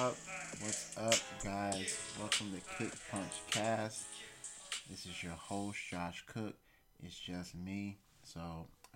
up? 0.00 0.16
What's 0.60 0.96
up? 0.96 1.14
Guys? 1.44 1.98
Welcome 2.18 2.52
to 2.52 2.60
Kick 2.78 2.92
Punch 3.10 3.32
Cast. 3.50 4.04
This 4.88 5.04
is 5.04 5.22
your 5.22 5.32
host, 5.32 5.78
Josh 5.90 6.24
Cook. 6.26 6.54
It's 7.02 7.18
just 7.18 7.54
me, 7.54 7.98
so 8.22 8.40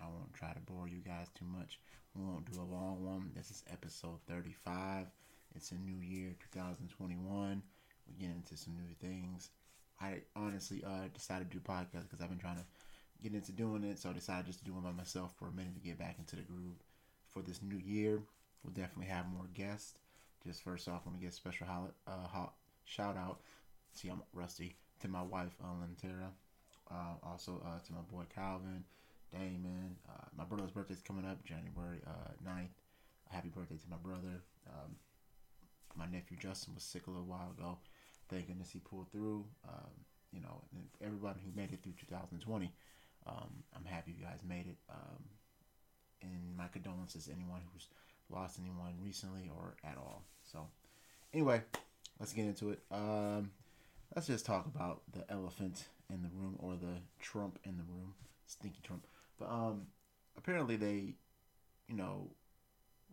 I 0.00 0.06
won't 0.06 0.32
try 0.32 0.52
to 0.52 0.60
bore 0.60 0.88
you 0.88 1.00
guys 1.04 1.26
too 1.34 1.44
much. 1.44 1.78
We 2.14 2.24
won't 2.24 2.50
do 2.50 2.60
a 2.60 2.72
long 2.72 3.04
one. 3.04 3.30
This 3.36 3.50
is 3.50 3.62
episode 3.70 4.20
35. 4.26 5.06
It's 5.54 5.70
a 5.72 5.74
new 5.74 6.00
year, 6.00 6.34
2021. 6.52 7.62
We 8.08 8.14
get 8.14 8.34
into 8.34 8.56
some 8.56 8.74
new 8.76 8.94
things. 9.08 9.50
I 10.00 10.20
honestly 10.34 10.82
uh, 10.86 11.08
decided 11.12 11.50
to 11.50 11.58
do 11.58 11.62
podcast 11.62 12.08
because 12.08 12.22
I've 12.22 12.30
been 12.30 12.38
trying 12.38 12.56
to 12.56 12.64
get 13.22 13.34
into 13.34 13.52
doing 13.52 13.84
it, 13.84 13.98
so 13.98 14.10
I 14.10 14.12
decided 14.14 14.46
just 14.46 14.60
to 14.60 14.64
do 14.64 14.72
it 14.72 14.82
by 14.82 14.92
myself 14.92 15.34
for 15.38 15.48
a 15.48 15.52
minute 15.52 15.74
to 15.74 15.86
get 15.86 15.98
back 15.98 16.16
into 16.18 16.36
the 16.36 16.42
groove 16.42 16.82
for 17.30 17.42
this 17.42 17.60
new 17.60 17.78
year. 17.78 18.22
We'll 18.64 18.72
definitely 18.72 19.12
have 19.12 19.28
more 19.28 19.46
guests. 19.52 19.92
Just 20.46 20.62
first 20.62 20.88
off, 20.88 21.02
let 21.04 21.12
me 21.12 21.20
get 21.20 21.30
a 21.30 21.32
special 21.32 21.66
uh, 22.06 22.10
ho- 22.10 22.52
shout 22.84 23.16
out. 23.16 23.40
See, 23.92 24.08
I'm 24.08 24.22
rusty 24.32 24.76
to 25.00 25.08
my 25.08 25.22
wife, 25.22 25.56
uh, 25.62 25.74
Lentera. 25.82 26.28
Uh, 26.88 27.14
also 27.28 27.60
uh, 27.66 27.80
to 27.84 27.92
my 27.92 28.00
boy 28.12 28.22
Calvin, 28.32 28.84
Damon. 29.32 29.96
Uh, 30.08 30.24
my 30.38 30.44
brother's 30.44 30.70
birthday's 30.70 31.02
coming 31.02 31.26
up 31.26 31.44
January 31.44 32.00
uh, 32.06 32.30
9th. 32.48 32.68
Happy 33.28 33.48
birthday 33.48 33.74
to 33.74 33.90
my 33.90 33.96
brother. 33.96 34.44
Um, 34.68 34.94
my 35.96 36.06
nephew 36.06 36.36
Justin 36.40 36.74
was 36.74 36.84
sick 36.84 37.08
a 37.08 37.10
little 37.10 37.26
while 37.26 37.50
ago. 37.58 37.78
Thank 38.28 38.46
goodness 38.46 38.70
he 38.70 38.78
pulled 38.78 39.10
through. 39.10 39.44
Um, 39.68 39.90
you 40.32 40.40
know, 40.40 40.62
everybody 41.04 41.40
who 41.44 41.50
made 41.58 41.72
it 41.72 41.82
through 41.82 41.94
2020. 41.98 42.72
Um, 43.26 43.64
I'm 43.74 43.84
happy 43.84 44.14
you 44.16 44.24
guys 44.24 44.38
made 44.46 44.66
it. 44.66 44.76
Um, 44.88 45.24
and 46.22 46.56
my 46.56 46.68
condolences 46.68 47.26
to 47.26 47.32
anyone 47.32 47.62
who's 47.72 47.88
lost 48.30 48.58
anyone 48.60 48.94
recently 49.02 49.50
or 49.54 49.76
at 49.84 49.96
all. 49.96 50.24
So, 50.52 50.66
anyway, 51.32 51.62
let's 52.18 52.32
get 52.32 52.46
into 52.46 52.70
it. 52.70 52.80
Um, 52.90 53.50
let's 54.14 54.26
just 54.26 54.46
talk 54.46 54.66
about 54.66 55.02
the 55.12 55.30
elephant 55.30 55.84
in 56.10 56.22
the 56.22 56.30
room 56.34 56.56
or 56.58 56.74
the 56.74 57.00
Trump 57.20 57.58
in 57.64 57.76
the 57.76 57.84
room, 57.84 58.14
stinky 58.46 58.80
Trump. 58.82 59.06
But 59.38 59.50
um, 59.50 59.86
apparently 60.36 60.76
they, 60.76 61.14
you 61.88 61.96
know, 61.96 62.30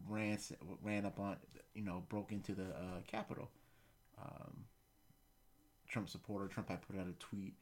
ran 0.08 0.38
ran 0.82 1.06
up 1.06 1.20
on, 1.20 1.38
you 1.74 1.84
know, 1.84 2.04
broke 2.10 2.32
into 2.32 2.54
the 2.54 2.66
uh, 2.66 3.02
Capitol. 3.08 3.50
Um, 4.22 4.66
Trump 5.88 6.10
supporter 6.10 6.48
Trump 6.48 6.70
had 6.70 6.82
put 6.88 6.98
out 6.98 7.08
a 7.08 7.14
tweet 7.20 7.54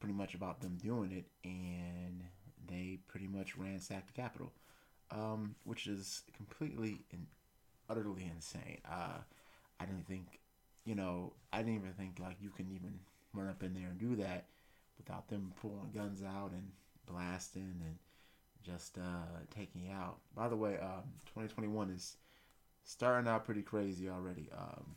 pretty 0.00 0.14
much 0.14 0.34
about 0.34 0.60
them 0.60 0.76
doing 0.82 1.12
it, 1.12 1.24
and 1.44 2.22
they 2.68 2.98
pretty 3.08 3.26
much 3.26 3.56
ransacked 3.56 4.06
the 4.06 4.12
Capitol, 4.12 4.52
um, 5.10 5.54
which 5.64 5.86
is 5.86 6.22
completely 6.36 7.00
and 7.12 7.26
utterly 7.88 8.30
insane. 8.34 8.78
Uh, 8.90 9.18
I 9.80 9.84
didn't 9.84 10.06
think, 10.06 10.40
you 10.84 10.94
know, 10.94 11.32
I 11.52 11.58
didn't 11.58 11.76
even 11.76 11.92
think 11.92 12.18
like 12.18 12.36
you 12.40 12.50
can 12.50 12.66
even 12.70 12.98
run 13.34 13.48
up 13.48 13.62
in 13.62 13.74
there 13.74 13.88
and 13.88 13.98
do 13.98 14.16
that 14.16 14.46
without 14.96 15.28
them 15.28 15.52
pulling 15.60 15.90
guns 15.94 16.22
out 16.22 16.50
and 16.52 16.70
blasting 17.06 17.74
and 17.84 17.96
just 18.64 18.98
uh, 18.98 19.38
taking 19.54 19.90
out. 19.90 20.18
By 20.34 20.48
the 20.48 20.56
way, 20.56 20.78
um, 20.78 21.04
2021 21.26 21.90
is 21.90 22.16
starting 22.84 23.28
out 23.28 23.44
pretty 23.44 23.62
crazy 23.62 24.08
already. 24.08 24.48
Um, 24.56 24.96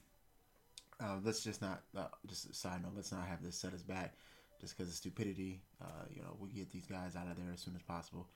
uh, 0.99 1.17
let's 1.23 1.43
just 1.43 1.61
not, 1.61 1.81
uh, 1.97 2.07
just 2.27 2.53
side 2.53 2.81
note, 2.83 2.91
let's 2.95 3.11
not 3.11 3.27
have 3.27 3.43
this 3.43 3.55
set 3.55 3.73
us 3.73 3.81
back 3.81 4.13
just 4.59 4.77
because 4.77 4.89
of 4.89 4.95
stupidity. 4.95 5.61
Uh, 5.81 6.05
you 6.13 6.21
know, 6.21 6.35
we 6.39 6.49
get 6.49 6.71
these 6.71 6.85
guys 6.85 7.15
out 7.15 7.27
of 7.29 7.37
there 7.37 7.51
as 7.53 7.59
soon 7.59 7.75
as 7.75 7.81
possible. 7.81 8.27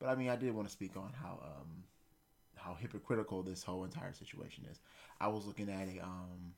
But 0.00 0.08
I 0.08 0.14
mean, 0.14 0.30
I 0.30 0.36
did 0.36 0.54
want 0.54 0.66
to 0.66 0.72
speak 0.72 0.96
on 0.96 1.12
how 1.22 1.38
um, 1.42 1.84
how 2.56 2.74
hypocritical 2.74 3.42
this 3.42 3.62
whole 3.62 3.84
entire 3.84 4.12
situation 4.12 4.64
is. 4.70 4.80
I 5.20 5.28
was 5.28 5.46
looking 5.46 5.68
at 5.68 5.88
a 5.88 6.02
um, 6.02 6.54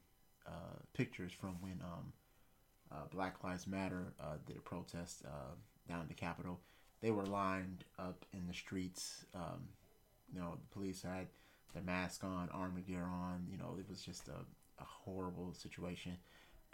uh, 0.46 0.76
pictures 0.94 1.32
from 1.32 1.56
when 1.60 1.80
um, 1.82 2.12
uh, 2.90 3.06
Black 3.10 3.42
Lives 3.42 3.66
Matter 3.66 4.12
uh, 4.20 4.36
did 4.46 4.56
a 4.56 4.60
protest 4.60 5.22
uh, 5.26 5.54
down 5.88 6.00
at 6.00 6.08
the 6.08 6.14
Capitol. 6.14 6.60
They 7.00 7.10
were 7.10 7.26
lined 7.26 7.84
up 7.98 8.24
in 8.32 8.46
the 8.46 8.54
streets. 8.54 9.24
Um, 9.34 9.68
you 10.32 10.38
know, 10.40 10.52
the 10.52 10.74
police 10.74 11.02
had 11.02 11.26
their 11.74 11.82
mask 11.82 12.24
on, 12.24 12.48
army 12.52 12.82
gear 12.82 13.04
on. 13.04 13.46
You 13.50 13.58
know, 13.58 13.76
it 13.78 13.88
was 13.88 14.02
just 14.02 14.28
a, 14.28 14.44
a 14.80 14.84
horrible 14.84 15.52
situation, 15.52 16.16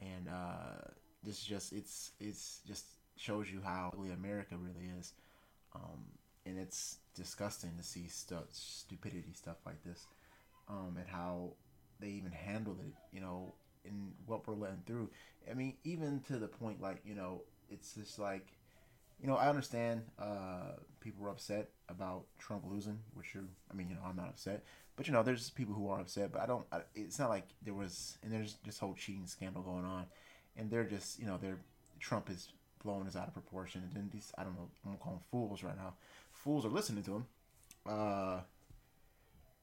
and 0.01 0.29
uh, 0.29 0.89
this 1.23 1.43
just 1.43 1.73
it's 1.73 2.13
it's 2.21 2.61
just 2.67 2.85
shows 3.17 3.51
you 3.51 3.61
how 3.65 3.91
ugly 3.93 4.11
America 4.11 4.55
really 4.57 4.91
is, 4.99 5.13
um, 5.75 6.05
and 6.49 6.59
it's 6.59 6.97
disgusting 7.15 7.73
to 7.77 7.83
see 7.83 8.09
stuff 8.09 8.45
stupidity 8.51 9.33
stuff 9.35 9.57
like 9.67 9.83
this, 9.85 10.07
um, 10.69 10.97
and 10.99 11.09
how 11.09 11.53
they 12.01 12.09
even 12.09 12.33
handled 12.33 12.81
it. 12.81 12.93
You 13.13 13.21
know, 13.21 13.55
in 13.85 14.13
what 14.27 14.47
we're 14.47 14.55
letting 14.55 14.83
through. 14.87 15.11
I 15.51 15.55
mean, 15.55 15.75
even 15.85 16.21
to 16.29 16.39
the 16.39 16.49
point 16.49 16.81
like 16.81 17.01
you 17.05 17.15
know, 17.15 17.43
it's 17.71 17.95
just 17.95 18.19
like, 18.19 18.47
you 19.21 19.27
know, 19.27 19.37
I 19.37 19.49
understand 19.49 20.03
uh, 20.19 20.73
people 21.01 21.25
were 21.25 21.31
upset 21.31 21.71
about 21.89 22.25
Trump 22.39 22.65
losing, 22.69 22.99
which 23.15 23.35
are, 23.37 23.45
I 23.71 23.75
mean, 23.75 23.89
you 23.89 23.95
know, 23.95 24.03
I'm 24.07 24.17
not 24.17 24.29
upset, 24.29 24.65
but 24.97 25.07
you 25.07 25.13
know, 25.13 25.23
there's 25.23 25.51
people 25.51 25.75
who 25.75 25.89
are 25.89 26.01
upset, 26.01 26.33
but 26.33 26.41
I 26.41 26.47
don't. 26.47 26.67
I, 26.73 26.81
it's 26.95 27.19
not 27.19 27.31
like 27.31 27.49
there 27.63 27.75
was, 27.75 28.19
and 28.23 28.33
there's 28.33 28.57
this 28.65 28.79
whole 28.79 28.95
cheating 28.95 29.27
scandal 29.27 29.63
going 29.63 29.85
on 29.85 30.07
and 30.59 30.71
they're 30.71 30.85
just 30.85 31.19
you 31.19 31.27
know 31.27 31.39
they're 31.41 31.61
Trump 32.01 32.29
is 32.29 32.49
blowing 32.85 33.05
this 33.05 33.17
out 33.17 33.29
of 33.29 33.33
proportion, 33.33 33.83
and 33.85 33.95
then 33.95 34.11
these 34.13 34.33
I 34.37 34.45
don't 34.45 34.55
know 34.55 34.69
I'm 34.85 34.91
gonna 34.93 34.99
call 34.99 35.13
them 35.15 35.23
fools 35.31 35.63
right 35.63 35.77
now. 35.77 35.95
Fools 36.39 36.65
are 36.65 36.71
listening 36.71 37.03
to 37.05 37.17
him, 37.17 37.27
uh, 37.87 38.41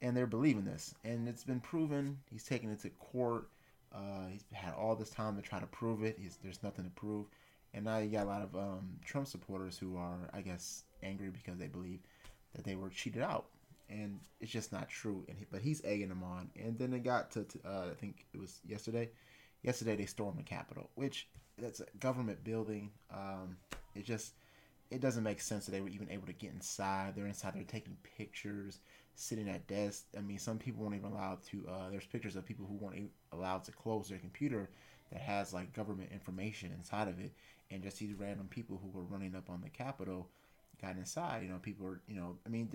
and 0.02 0.16
they're 0.16 0.28
believing 0.28 0.66
this, 0.66 0.94
and 1.03 1.28
it's 1.28 1.44
been 1.44 1.59
proven. 1.59 2.19
He's 2.30 2.44
taken 2.44 2.69
it 2.69 2.81
to 2.81 2.90
court. 2.90 3.50
Uh, 3.94 4.28
he's 4.30 4.44
had 4.52 4.74
all 4.74 4.96
this 4.96 5.09
time 5.09 5.35
to 5.38 5.41
try 5.41 5.59
to 5.59 5.68
prove 5.68 6.03
it. 6.03 6.18
He's, 6.19 6.38
there's 6.44 6.62
nothing 6.64 6.84
to 6.85 6.91
prove, 6.91 7.28
and 7.74 7.85
now 7.85 8.00
you 8.00 8.09
got 8.09 8.25
a 8.25 8.30
lot 8.30 8.41
of 8.41 8.56
um, 8.56 8.90
Trump 9.06 9.28
supporters 9.28 9.78
who 9.78 9.96
are, 9.96 10.30
I 10.34 10.41
guess, 10.41 10.84
angry 11.02 11.30
because 11.30 11.58
they 11.58 11.68
believe 11.68 12.00
that 12.53 12.66
they 12.66 12.75
were 12.75 12.90
cheated 12.90 13.22
out, 13.22 13.46
and 13.90 14.19
it's 14.41 14.52
just 14.52 14.74
not 14.74 14.90
true. 14.90 15.24
And 15.30 15.38
he, 15.38 15.46
but 15.50 15.62
he's 15.62 15.81
egging 15.85 16.09
them 16.09 16.24
on, 16.24 16.50
and 16.62 16.78
then 16.78 16.94
it 16.94 17.03
got 17.03 17.31
to, 17.31 17.44
to 17.44 17.59
uh, 17.66 17.85
I 17.91 17.96
think 17.96 18.25
it 18.34 18.40
was 18.40 18.59
yesterday 18.68 19.09
yesterday 19.66 19.96
they 19.96 20.06
stormed 20.06 20.38
the 20.38 20.44
Capitol, 20.44 20.90
which 20.96 21.28
that's 21.58 21.80
a 21.80 21.85
government 22.00 22.44
building. 22.44 22.91
Um, 23.12 23.58
it 23.96 24.06
just 24.06 24.34
it 24.96 25.02
doesn't 25.02 25.24
make 25.24 25.42
sense 25.42 25.66
that 25.66 25.72
they 25.72 25.82
were 25.82 25.90
even 25.90 26.10
able 26.10 26.26
to 26.28 26.34
get 26.34 26.52
inside. 26.54 27.14
They're 27.16 27.28
inside. 27.28 27.54
They're 27.54 27.64
taking 27.64 27.98
pictures, 28.18 28.80
sitting 29.16 29.50
at 29.50 29.68
desks. 29.68 30.06
I 30.18 30.22
mean, 30.22 30.40
some 30.40 30.58
people 30.58 30.84
weren't 30.84 30.96
even 30.96 31.12
allowed 31.12 31.44
to. 31.48 31.68
Uh, 31.70 31.90
there's 31.90 32.06
pictures 32.06 32.36
of 32.36 32.46
people 32.46 32.66
who 32.66 32.76
weren't 32.76 33.12
allowed 33.34 33.66
to 33.66 33.72
close 33.72 34.08
their 34.08 34.18
computer 34.18 34.70
that 35.12 35.22
has 35.22 35.54
like 35.54 35.74
government 35.74 36.12
information 36.14 36.72
inside 36.78 37.08
of 37.10 37.20
it, 37.20 37.34
and 37.70 37.84
just 37.84 38.00
these 38.00 38.14
random 38.14 38.48
people 38.50 38.80
who 38.82 38.90
were 38.90 39.06
running 39.06 39.36
up 39.36 39.50
on 39.50 39.62
the 39.62 39.70
Capitol 39.70 40.30
got 40.82 40.96
inside. 40.96 41.44
You 41.44 41.50
know, 41.50 41.60
people 41.62 41.86
are. 41.88 42.02
You 42.08 42.16
know, 42.16 42.38
I 42.46 42.50
mean, 42.50 42.70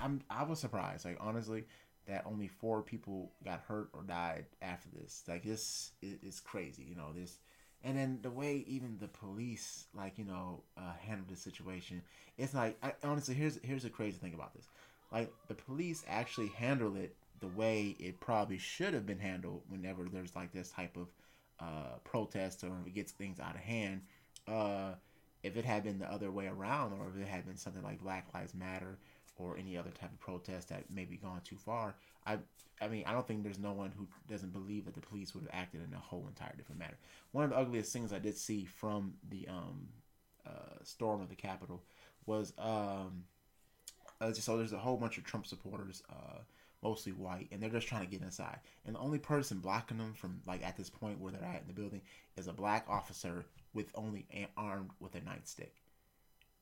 I'm 0.00 0.20
I 0.30 0.44
was 0.44 0.60
surprised. 0.60 1.04
Like 1.04 1.18
honestly, 1.20 1.64
that 2.06 2.24
only 2.26 2.48
four 2.48 2.82
people 2.82 3.32
got 3.44 3.60
hurt 3.66 3.88
or 3.92 4.02
died 4.02 4.46
after 4.62 4.88
this. 5.00 5.24
Like 5.26 5.42
this 5.42 5.92
is 6.02 6.40
crazy, 6.40 6.84
you 6.88 6.96
know. 6.96 7.12
This, 7.14 7.38
and 7.82 7.96
then 7.96 8.18
the 8.22 8.30
way 8.30 8.64
even 8.66 8.98
the 9.00 9.08
police, 9.08 9.86
like 9.94 10.18
you 10.18 10.24
know, 10.24 10.62
uh, 10.76 10.92
handled 11.00 11.28
the 11.28 11.36
situation. 11.36 12.02
It's 12.38 12.54
like 12.54 12.76
I, 12.82 12.92
honestly, 13.02 13.34
here's 13.34 13.58
here's 13.62 13.82
the 13.82 13.90
crazy 13.90 14.18
thing 14.18 14.34
about 14.34 14.54
this. 14.54 14.68
Like 15.12 15.32
the 15.48 15.54
police 15.54 16.04
actually 16.08 16.48
handle 16.48 16.96
it 16.96 17.16
the 17.40 17.48
way 17.48 17.96
it 17.98 18.20
probably 18.20 18.58
should 18.58 18.94
have 18.94 19.06
been 19.06 19.18
handled 19.18 19.62
whenever 19.68 20.04
there's 20.04 20.36
like 20.36 20.52
this 20.52 20.70
type 20.70 20.96
of 20.96 21.08
uh, 21.58 21.98
protest 22.04 22.62
or 22.64 22.72
it 22.86 22.94
gets 22.94 23.12
things 23.12 23.40
out 23.40 23.54
of 23.54 23.60
hand. 23.60 24.02
Uh, 24.46 24.92
if 25.42 25.56
it 25.56 25.64
had 25.64 25.84
been 25.84 25.98
the 25.98 26.12
other 26.12 26.30
way 26.30 26.46
around, 26.46 26.92
or 26.92 27.08
if 27.08 27.20
it 27.20 27.26
had 27.26 27.46
been 27.46 27.56
something 27.56 27.82
like 27.82 28.00
Black 28.02 28.26
Lives 28.34 28.54
Matter 28.54 28.98
or 29.40 29.56
any 29.56 29.76
other 29.76 29.90
type 29.90 30.12
of 30.12 30.20
protest 30.20 30.68
that 30.68 30.90
may 30.90 31.04
be 31.04 31.16
gone 31.16 31.40
too 31.44 31.56
far. 31.56 31.94
I 32.26 32.38
I 32.82 32.88
mean, 32.88 33.04
I 33.06 33.12
don't 33.12 33.26
think 33.26 33.42
there's 33.42 33.58
no 33.58 33.72
one 33.72 33.92
who 33.96 34.06
doesn't 34.28 34.52
believe 34.52 34.86
that 34.86 34.94
the 34.94 35.00
police 35.00 35.34
would 35.34 35.44
have 35.44 35.50
acted 35.52 35.82
in 35.86 35.92
a 35.92 35.98
whole 35.98 36.24
entire 36.26 36.54
different 36.56 36.78
manner. 36.78 36.96
One 37.32 37.44
of 37.44 37.50
the 37.50 37.58
ugliest 37.58 37.92
things 37.92 38.12
I 38.12 38.18
did 38.18 38.36
see 38.36 38.64
from 38.64 39.14
the 39.28 39.46
um, 39.48 39.88
uh, 40.46 40.82
storm 40.82 41.20
of 41.20 41.28
the 41.28 41.34
Capitol 41.34 41.82
was 42.24 42.54
um, 42.58 43.24
uh, 44.20 44.32
so 44.32 44.56
there's 44.56 44.72
a 44.72 44.78
whole 44.78 44.96
bunch 44.96 45.18
of 45.18 45.24
Trump 45.24 45.46
supporters, 45.46 46.02
uh, 46.10 46.38
mostly 46.82 47.12
white, 47.12 47.48
and 47.52 47.62
they're 47.62 47.70
just 47.70 47.86
trying 47.86 48.04
to 48.04 48.10
get 48.10 48.22
inside. 48.22 48.58
And 48.86 48.94
the 48.94 49.00
only 49.00 49.18
person 49.18 49.58
blocking 49.58 49.98
them 49.98 50.14
from 50.14 50.40
like 50.46 50.64
at 50.64 50.76
this 50.76 50.90
point 50.90 51.20
where 51.20 51.32
they're 51.32 51.44
at 51.44 51.62
in 51.62 51.66
the 51.66 51.74
building 51.74 52.02
is 52.36 52.46
a 52.46 52.52
black 52.52 52.86
officer 52.88 53.44
with 53.74 53.90
only 53.94 54.26
armed 54.56 54.90
with 55.00 55.14
a 55.14 55.20
nightstick 55.20 55.70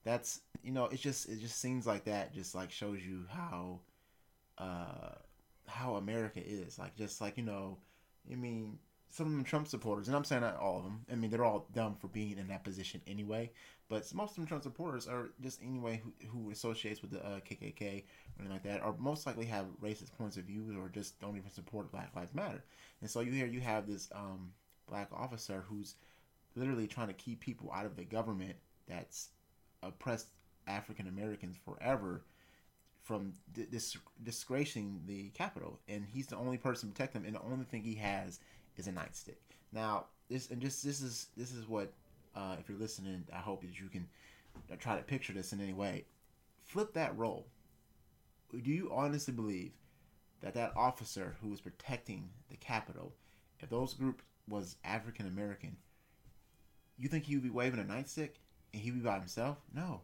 that's 0.08 0.40
you 0.62 0.72
know 0.72 0.86
it 0.86 1.00
just 1.00 1.28
it 1.28 1.38
just 1.40 1.60
seems 1.60 1.86
like 1.86 2.04
that 2.04 2.34
just 2.34 2.54
like 2.54 2.70
shows 2.70 3.00
you 3.06 3.24
how 3.28 3.80
uh 4.58 5.14
how 5.66 5.96
America 5.96 6.40
is 6.44 6.78
like 6.78 6.96
just 6.96 7.20
like 7.20 7.36
you 7.36 7.42
know 7.44 7.76
I 8.30 8.34
mean 8.34 8.78
some 9.10 9.26
of 9.26 9.32
them 9.32 9.44
Trump 9.44 9.66
supporters, 9.66 10.08
and 10.08 10.16
I'm 10.16 10.24
saying 10.24 10.42
not 10.42 10.58
all 10.58 10.78
of 10.78 10.84
them. 10.84 11.00
I 11.10 11.14
mean, 11.14 11.30
they're 11.30 11.44
all 11.44 11.66
dumb 11.72 11.96
for 11.98 12.08
being 12.08 12.36
in 12.36 12.48
that 12.48 12.64
position 12.64 13.00
anyway. 13.06 13.50
But 13.88 14.12
most 14.14 14.32
of 14.32 14.36
them 14.36 14.46
Trump 14.46 14.62
supporters 14.62 15.08
are 15.08 15.30
just 15.40 15.62
anyway 15.62 16.02
who, 16.04 16.12
who 16.28 16.50
associates 16.50 17.00
with 17.00 17.12
the 17.12 17.24
uh, 17.24 17.40
KKK 17.40 17.80
or 17.80 18.40
anything 18.40 18.52
like 18.52 18.62
that, 18.64 18.84
or 18.84 18.94
most 18.98 19.26
likely 19.26 19.46
have 19.46 19.64
racist 19.82 20.12
points 20.18 20.36
of 20.36 20.44
views, 20.44 20.76
or 20.76 20.90
just 20.90 21.18
don't 21.20 21.38
even 21.38 21.50
support 21.50 21.90
Black 21.90 22.10
Lives 22.14 22.34
Matter. 22.34 22.62
And 23.00 23.10
so 23.10 23.20
you 23.20 23.32
hear 23.32 23.46
you 23.46 23.60
have 23.60 23.86
this 23.86 24.10
um, 24.14 24.52
black 24.86 25.08
officer 25.10 25.64
who's 25.66 25.94
literally 26.54 26.86
trying 26.86 27.08
to 27.08 27.14
keep 27.14 27.40
people 27.40 27.72
out 27.72 27.86
of 27.86 27.96
the 27.96 28.04
government 28.04 28.56
that's 28.86 29.30
oppressed 29.82 30.28
African 30.66 31.06
Americans 31.06 31.56
forever 31.64 32.22
from 33.02 33.32
dis- 33.52 33.96
disgracing 34.22 35.00
the 35.06 35.30
Capitol, 35.30 35.80
and 35.88 36.04
he's 36.12 36.26
the 36.26 36.36
only 36.36 36.58
person 36.58 36.88
to 36.88 36.92
protect 36.92 37.14
them, 37.14 37.24
and 37.24 37.34
the 37.34 37.42
only 37.42 37.64
thing 37.64 37.82
he 37.82 37.94
has 37.94 38.38
is 38.76 38.86
a 38.86 38.92
nightstick. 38.92 39.36
Now, 39.72 40.06
this 40.28 40.50
and 40.50 40.60
just 40.60 40.84
this 40.84 41.00
is 41.00 41.28
this 41.36 41.52
is 41.52 41.68
what 41.68 41.92
uh, 42.36 42.56
if 42.60 42.68
you're 42.68 42.78
listening, 42.78 43.24
I 43.32 43.38
hope 43.38 43.62
that 43.62 43.80
you 43.80 43.88
can 43.88 44.06
try 44.78 44.96
to 44.96 45.02
picture 45.02 45.32
this 45.32 45.52
in 45.52 45.60
any 45.60 45.72
way. 45.72 46.04
Flip 46.64 46.92
that 46.94 47.16
role. 47.16 47.46
Do 48.52 48.58
you 48.70 48.90
honestly 48.92 49.32
believe 49.32 49.72
that 50.40 50.54
that 50.54 50.76
officer 50.76 51.36
who 51.40 51.48
was 51.48 51.60
protecting 51.60 52.28
the 52.50 52.56
Capitol, 52.56 53.14
if 53.60 53.70
those 53.70 53.94
groups 53.94 54.22
was 54.48 54.76
African 54.84 55.26
American, 55.26 55.76
you 56.96 57.08
think 57.08 57.24
he 57.24 57.34
would 57.34 57.42
be 57.42 57.50
waving 57.50 57.80
a 57.80 57.84
nightstick 57.84 58.30
and 58.72 58.82
he'd 58.82 58.94
be 58.94 59.00
by 59.00 59.18
himself? 59.18 59.58
No. 59.74 60.02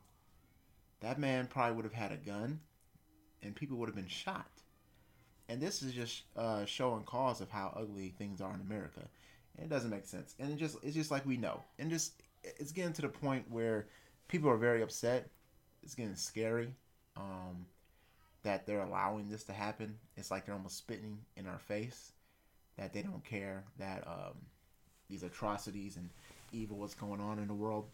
That 1.01 1.19
man 1.19 1.47
probably 1.47 1.77
would 1.77 1.85
have 1.85 1.95
had 1.95 2.13
a 2.13 2.17
gun 2.17 2.61
and 3.43 3.55
people 3.55 3.77
would 3.79 3.89
have 3.89 3.97
been 3.97 4.09
shot. 4.09 4.49
And 5.49 5.61
this 5.61 5.83
is 5.83 5.93
just 5.93 6.23
uh, 6.37 6.65
showing 6.65 7.05
cause 7.05 7.41
of 7.41 7.51
how 7.51 7.75
ugly 7.77 8.15
things 8.17 8.41
are 8.41 8.55
in 8.55 8.61
America. 8.61 9.03
And 9.57 9.67
it 9.67 9.69
doesn't 9.69 9.91
make 9.91 10.07
sense. 10.07 10.35
And 10.39 10.51
it 10.51 10.57
just 10.57 10.77
it's 10.83 10.95
just 10.95 11.11
like 11.11 11.27
we 11.27 11.37
know. 11.37 11.63
And 11.79 11.91
just 11.91 12.23
it's 12.43 12.73
getting 12.73 12.95
to 12.95 13.03
the 13.03 13.09
point 13.09 13.45
where 13.51 13.87
people 14.29 14.49
are 14.49 14.57
very 14.57 14.83
upset. 14.83 15.29
It's 15.83 15.95
getting 15.95 16.17
scary. 16.17 16.75
Um, 17.17 17.67
that 18.43 18.67
they're 18.67 18.83
allowing 18.83 19.29
this 19.29 19.45
to 19.45 19.53
happen. 19.53 19.97
It's 20.17 20.31
like 20.31 20.47
they're 20.47 20.55
almost 20.55 20.79
spitting 20.79 21.19
in 21.37 21.47
our 21.47 21.59
face 21.59 22.13
that 22.77 22.93
they 22.93 23.03
don't 23.03 23.25
care 23.25 23.65
that 23.79 24.07
um, 24.07 24.35
these 25.09 25.23
atrocities 25.23 25.97
and 25.97 26.11
evil 26.53 26.77
what's 26.79 26.95
going 26.95 27.21
on 27.21 27.39
in 27.39 27.49
the 27.49 27.55
world. 27.55 27.87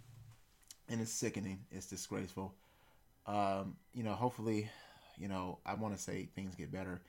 And 0.91 1.01
it's 1.01 1.13
sickening. 1.13 1.61
It's 1.71 1.87
disgraceful. 1.87 2.53
Um, 3.27 3.77
you 3.95 4.03
know, 4.03 4.13
hopefully, 4.13 4.69
you 5.17 5.29
know, 5.29 5.59
I 5.65 5.75
want 5.75 5.97
to 5.97 6.03
say 6.03 6.29
things 6.35 6.55
get 6.57 6.73
better, 6.73 7.01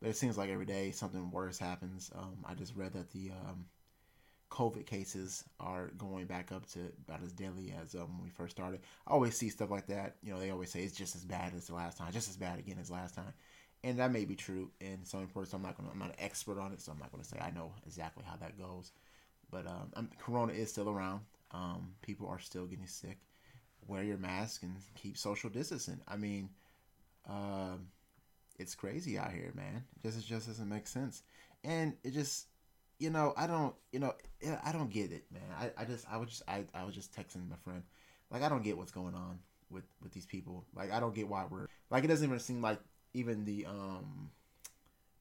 but 0.00 0.10
it 0.10 0.16
seems 0.16 0.36
like 0.36 0.50
every 0.50 0.66
day 0.66 0.90
something 0.90 1.30
worse 1.30 1.58
happens. 1.58 2.10
Um, 2.16 2.44
I 2.44 2.54
just 2.54 2.76
read 2.76 2.92
that 2.92 3.10
the 3.10 3.30
um, 3.30 3.64
COVID 4.50 4.84
cases 4.84 5.44
are 5.58 5.90
going 5.96 6.26
back 6.26 6.52
up 6.52 6.66
to 6.72 6.80
about 7.06 7.22
as 7.22 7.32
deadly 7.32 7.72
as 7.80 7.94
um, 7.94 8.08
when 8.18 8.24
we 8.24 8.30
first 8.30 8.56
started. 8.56 8.80
I 9.06 9.12
always 9.12 9.36
see 9.36 9.48
stuff 9.48 9.70
like 9.70 9.86
that. 9.86 10.16
You 10.22 10.32
know, 10.32 10.40
they 10.40 10.50
always 10.50 10.70
say 10.70 10.80
it's 10.80 10.96
just 10.96 11.14
as 11.14 11.24
bad 11.24 11.54
as 11.56 11.68
the 11.68 11.74
last 11.74 11.96
time, 11.96 12.12
just 12.12 12.28
as 12.28 12.36
bad 12.36 12.58
again 12.58 12.76
as 12.80 12.90
last 12.90 13.14
time, 13.14 13.32
and 13.84 13.98
that 13.98 14.12
may 14.12 14.24
be 14.24 14.34
true 14.34 14.70
in 14.80 15.04
some 15.04 15.20
reports. 15.20 15.52
I'm 15.52 15.62
not 15.62 15.76
gonna, 15.76 15.90
I'm 15.92 15.98
not 15.98 16.08
an 16.10 16.16
expert 16.18 16.60
on 16.60 16.72
it, 16.72 16.80
so 16.80 16.92
I'm 16.92 16.98
not 16.98 17.12
gonna 17.12 17.24
say 17.24 17.38
I 17.40 17.50
know 17.52 17.72
exactly 17.86 18.24
how 18.26 18.36
that 18.36 18.58
goes. 18.58 18.92
But 19.50 19.66
um, 19.66 20.08
Corona 20.18 20.52
is 20.52 20.70
still 20.70 20.90
around. 20.90 21.20
Um, 21.52 21.92
people 22.02 22.28
are 22.28 22.38
still 22.38 22.66
getting 22.66 22.86
sick. 22.86 23.18
Wear 23.90 24.04
your 24.04 24.18
mask 24.18 24.62
and 24.62 24.76
keep 24.94 25.18
social 25.18 25.50
distancing. 25.50 26.00
I 26.06 26.16
mean, 26.16 26.48
uh, 27.28 27.74
it's 28.56 28.76
crazy 28.76 29.18
out 29.18 29.32
here, 29.32 29.52
man. 29.56 29.82
It 29.96 30.02
just 30.06 30.18
it 30.20 30.26
just 30.26 30.46
doesn't 30.46 30.68
make 30.68 30.86
sense, 30.86 31.24
and 31.64 31.94
it 32.04 32.12
just 32.12 32.46
you 33.00 33.10
know, 33.10 33.32
I 33.36 33.46
don't, 33.46 33.74
you 33.92 33.98
know, 33.98 34.14
I 34.62 34.72
don't 34.72 34.90
get 34.90 35.10
it, 35.10 35.24
man. 35.32 35.42
I, 35.58 35.82
I 35.82 35.84
just, 35.86 36.06
I 36.08 36.18
was 36.18 36.28
just, 36.28 36.42
I, 36.46 36.64
I 36.74 36.84
was 36.84 36.94
just 36.94 37.16
texting 37.16 37.48
my 37.48 37.56
friend, 37.64 37.82
like, 38.30 38.42
I 38.42 38.48
don't 38.50 38.62
get 38.62 38.76
what's 38.76 38.92
going 38.92 39.14
on 39.14 39.38
with 39.70 39.84
with 40.02 40.12
these 40.12 40.26
people. 40.26 40.64
Like, 40.76 40.92
I 40.92 41.00
don't 41.00 41.14
get 41.14 41.26
why 41.26 41.46
we're 41.50 41.66
like, 41.90 42.04
it 42.04 42.08
doesn't 42.08 42.26
even 42.26 42.38
seem 42.38 42.62
like 42.62 42.78
even 43.14 43.44
the 43.44 43.66
um, 43.66 44.30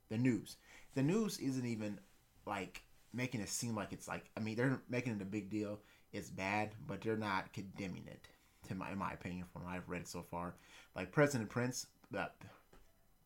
the 0.09 0.17
news, 0.17 0.57
the 0.93 1.01
news 1.01 1.39
isn't 1.39 1.65
even 1.65 1.99
like 2.45 2.83
making 3.13 3.41
it 3.41 3.49
seem 3.49 3.75
like 3.75 3.93
it's 3.93 4.07
like. 4.07 4.29
I 4.37 4.41
mean, 4.41 4.57
they're 4.57 4.79
making 4.89 5.13
it 5.13 5.21
a 5.21 5.25
big 5.25 5.49
deal. 5.49 5.79
It's 6.11 6.29
bad, 6.29 6.71
but 6.85 7.01
they're 7.01 7.17
not 7.17 7.53
condemning 7.53 8.03
it. 8.07 8.27
To 8.69 8.75
my, 8.75 8.91
in 8.91 8.97
my 8.97 9.11
opinion, 9.11 9.45
from 9.51 9.65
what 9.65 9.73
I've 9.73 9.89
read 9.89 10.07
so 10.07 10.21
far, 10.21 10.55
like 10.95 11.11
President 11.11 11.49
Prince, 11.49 11.87
uh, 12.17 12.27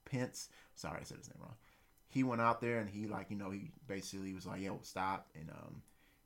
Pence. 0.06 0.50
Sorry, 0.76 1.00
I 1.02 1.04
said 1.04 1.18
his 1.18 1.28
name 1.28 1.40
wrong. 1.42 1.56
He 2.08 2.24
went 2.24 2.42
out 2.42 2.62
there 2.62 2.80
and 2.80 2.90
he 2.90 3.08
like 3.08 3.32
you 3.32 3.36
know 3.36 3.50
he 3.50 3.72
basically 3.88 4.34
was 4.34 4.46
like 4.46 4.62
yo 4.62 4.80
stop 4.84 5.30
and 5.34 5.50
um 5.50 5.82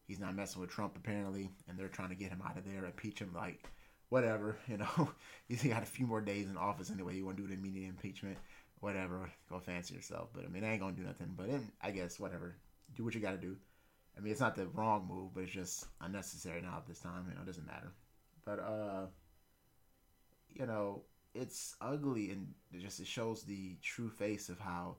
he's 0.06 0.20
not 0.20 0.36
messing 0.36 0.60
with 0.60 0.70
Trump 0.70 0.98
apparently 0.98 1.50
and 1.68 1.78
they're 1.78 1.88
trying 1.88 2.10
to 2.10 2.16
get 2.16 2.30
him 2.30 2.42
out 2.46 2.58
of 2.58 2.66
there 2.66 2.84
impeach 2.84 3.20
him 3.20 3.32
like 3.34 3.64
whatever 4.10 4.58
you 4.68 4.78
know. 4.78 5.10
He's 5.48 5.64
got 5.64 5.84
a 5.84 5.86
few 5.86 6.06
more 6.06 6.20
days 6.20 6.50
in 6.50 6.58
office 6.58 6.92
anyway. 6.92 7.22
Want 7.22 7.38
to 7.38 7.44
do 7.44 7.48
the 7.48 7.54
immediate 7.54 7.88
impeachment 7.88 8.38
whatever. 8.82 9.32
Go 9.50 9.60
fancy 9.60 9.96
yourself 9.96 10.30
but 10.34 10.44
I 10.44 10.50
mean 10.50 10.66
I 10.66 10.72
ain't 10.72 10.82
gonna 10.82 10.92
do 10.92 11.04
nothing 11.04 11.34
but 11.38 11.48
in, 11.48 11.72
I 11.82 11.92
guess 11.92 12.20
whatever. 12.20 12.58
Do 12.96 13.06
what 13.06 13.16
you 13.16 13.22
got 13.22 13.32
to 13.32 13.38
do. 13.38 13.56
I 14.18 14.20
mean 14.20 14.32
it's 14.32 14.42
not 14.42 14.56
the 14.56 14.68
wrong 14.68 15.08
move 15.10 15.34
but 15.34 15.44
it's 15.44 15.54
just 15.54 15.86
unnecessary 16.02 16.62
now 16.62 16.76
at 16.78 16.88
this 16.88 17.00
time 17.00 17.26
you 17.30 17.36
know 17.36 17.44
it 17.44 17.48
doesn't 17.48 17.66
matter 17.66 17.94
but 18.48 18.60
uh 18.62 19.08
you 20.56 20.66
know 20.66 21.04
it's 21.36 21.76
ugly 21.82 22.32
and 22.32 22.48
it 22.74 22.82
just 22.82 23.00
it 23.00 23.08
shows 23.08 23.44
the 23.44 23.76
true 23.82 24.10
face 24.10 24.50
of 24.50 24.60
how 24.60 24.96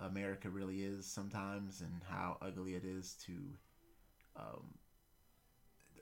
America 0.00 0.50
really 0.50 0.82
is 0.82 1.06
sometimes 1.06 1.80
and 1.80 2.02
how 2.08 2.36
ugly 2.42 2.74
it 2.74 2.84
is 2.84 3.14
to 3.24 3.32
um, 4.36 4.74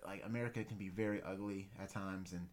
like 0.07 0.23
America 0.27 0.65
can 0.65 0.77
be 0.77 0.89
very 0.89 1.23
ugly 1.23 1.71
at 1.81 1.91
times 1.91 2.33
and 2.33 2.47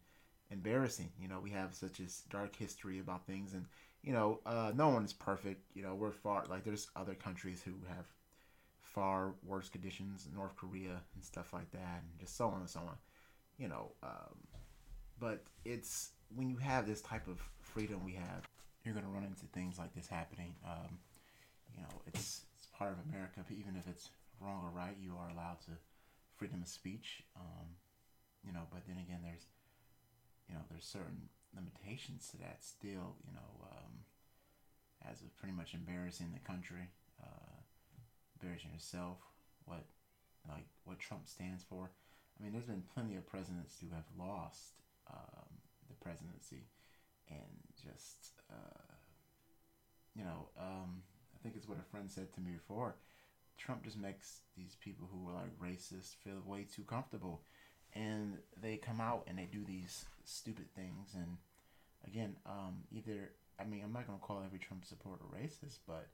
embarrassing. 0.51 1.09
You 1.19 1.27
know, 1.27 1.39
we 1.41 1.51
have 1.51 1.73
such 1.73 1.99
a 1.99 2.05
dark 2.29 2.55
history 2.55 2.99
about 2.99 3.25
things 3.25 3.53
and 3.53 3.65
you 4.03 4.13
know, 4.13 4.39
uh, 4.47 4.71
no 4.75 4.89
one's 4.89 5.13
perfect. 5.13 5.61
You 5.75 5.83
know, 5.83 5.95
we're 5.95 6.11
far 6.11 6.45
like 6.49 6.63
there's 6.63 6.89
other 6.95 7.13
countries 7.13 7.61
who 7.63 7.73
have 7.87 8.05
far 8.81 9.33
worse 9.45 9.69
conditions, 9.69 10.27
North 10.33 10.55
Korea 10.57 11.01
and 11.15 11.23
stuff 11.23 11.53
like 11.53 11.71
that, 11.71 12.03
and 12.03 12.19
just 12.19 12.37
so 12.37 12.47
on 12.47 12.61
and 12.61 12.69
so 12.69 12.81
on. 12.81 12.97
You 13.61 13.67
know, 13.67 13.91
um, 14.01 14.33
but 15.19 15.43
it's 15.65 16.09
when 16.35 16.49
you 16.49 16.57
have 16.57 16.87
this 16.87 16.99
type 17.01 17.27
of 17.27 17.37
freedom 17.61 18.03
we 18.03 18.13
have, 18.13 18.49
you're 18.83 18.95
going 18.95 19.05
to 19.05 19.11
run 19.11 19.23
into 19.23 19.45
things 19.53 19.77
like 19.77 19.93
this 19.93 20.07
happening. 20.07 20.55
Um, 20.65 20.97
you 21.75 21.83
know, 21.83 22.01
it's 22.07 22.41
it's 22.57 22.65
part 22.75 22.91
of 22.91 22.97
America. 23.07 23.45
But 23.47 23.55
even 23.55 23.75
if 23.77 23.87
it's 23.87 24.09
wrong 24.41 24.63
or 24.65 24.75
right, 24.75 24.97
you 24.99 25.13
are 25.13 25.29
allowed 25.29 25.61
to 25.65 25.77
freedom 26.37 26.63
of 26.63 26.67
speech. 26.67 27.21
Um, 27.37 27.77
you 28.43 28.51
know, 28.51 28.65
but 28.73 28.81
then 28.87 28.97
again, 28.97 29.19
there's 29.23 29.45
you 30.49 30.55
know 30.55 30.61
there's 30.71 30.85
certain 30.85 31.29
limitations 31.53 32.29
to 32.31 32.37
that 32.37 32.63
still. 32.65 33.13
You 33.29 33.37
know, 33.37 33.51
um, 33.77 33.93
as 35.05 35.21
of 35.21 35.37
pretty 35.37 35.53
much 35.53 35.75
embarrassing 35.75 36.33
the 36.33 36.41
country, 36.51 36.89
uh, 37.21 37.61
embarrassing 38.41 38.71
yourself. 38.73 39.19
What 39.65 39.85
like 40.49 40.65
what 40.83 40.97
Trump 40.97 41.27
stands 41.27 41.61
for. 41.61 41.91
I 42.41 42.43
mean, 42.43 42.53
there's 42.53 42.65
been 42.65 42.83
plenty 42.93 43.15
of 43.15 43.27
presidents 43.27 43.75
who 43.79 43.93
have 43.93 44.05
lost 44.17 44.81
um, 45.13 45.45
the 45.87 45.95
presidency, 46.03 46.65
and 47.29 47.61
just 47.77 48.33
uh, 48.49 48.95
you 50.15 50.23
know, 50.23 50.49
um, 50.59 51.03
I 51.35 51.37
think 51.43 51.55
it's 51.55 51.67
what 51.67 51.77
a 51.77 51.91
friend 51.91 52.09
said 52.09 52.33
to 52.33 52.41
me 52.41 52.51
before. 52.51 52.95
Trump 53.57 53.83
just 53.83 53.99
makes 53.99 54.39
these 54.57 54.75
people 54.83 55.07
who 55.11 55.29
are 55.29 55.35
like 55.35 55.59
racist 55.59 56.15
feel 56.23 56.41
way 56.45 56.65
too 56.73 56.81
comfortable, 56.81 57.43
and 57.93 58.39
they 58.59 58.77
come 58.77 58.99
out 58.99 59.23
and 59.27 59.37
they 59.37 59.45
do 59.51 59.63
these 59.63 60.05
stupid 60.25 60.73
things. 60.75 61.13
And 61.13 61.37
again, 62.07 62.37
um, 62.47 62.85
either 62.91 63.33
I 63.59 63.65
mean, 63.65 63.83
I'm 63.83 63.93
not 63.93 64.07
gonna 64.07 64.19
call 64.19 64.41
every 64.43 64.57
Trump 64.57 64.85
supporter 64.85 65.25
racist, 65.25 65.77
but 65.87 66.07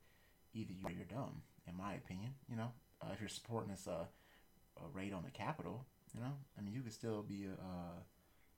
either 0.54 0.74
you're 0.74 1.06
dumb, 1.06 1.42
in 1.66 1.78
my 1.78 1.94
opinion. 1.94 2.32
You 2.50 2.58
know, 2.58 2.72
uh, 3.02 3.12
if 3.14 3.22
you're 3.22 3.30
supporting 3.30 3.72
this 3.72 3.88
uh, 3.88 4.06
a 4.78 4.88
raid 4.94 5.14
on 5.14 5.24
the 5.24 5.32
Capitol, 5.32 5.86
you 6.18 6.24
know, 6.24 6.34
I 6.58 6.62
mean, 6.62 6.74
you 6.74 6.82
could 6.82 6.94
still 6.94 7.22
be 7.22 7.46
a, 7.46 7.52
a 7.52 8.04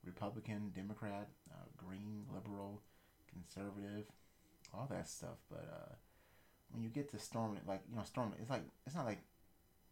Republican, 0.04 0.72
Democrat, 0.74 1.28
Green, 1.76 2.24
Liberal, 2.32 2.80
Conservative, 3.30 4.06
all 4.72 4.88
that 4.90 5.08
stuff, 5.08 5.36
but. 5.50 5.68
Uh, 5.70 5.94
when 6.72 6.82
you 6.82 6.88
get 6.88 7.10
to 7.10 7.18
storming, 7.18 7.60
like 7.66 7.82
you 7.88 7.96
know, 7.96 8.02
storming, 8.04 8.38
it's 8.40 8.50
like 8.50 8.62
it's 8.86 8.94
not 8.94 9.04
like 9.04 9.22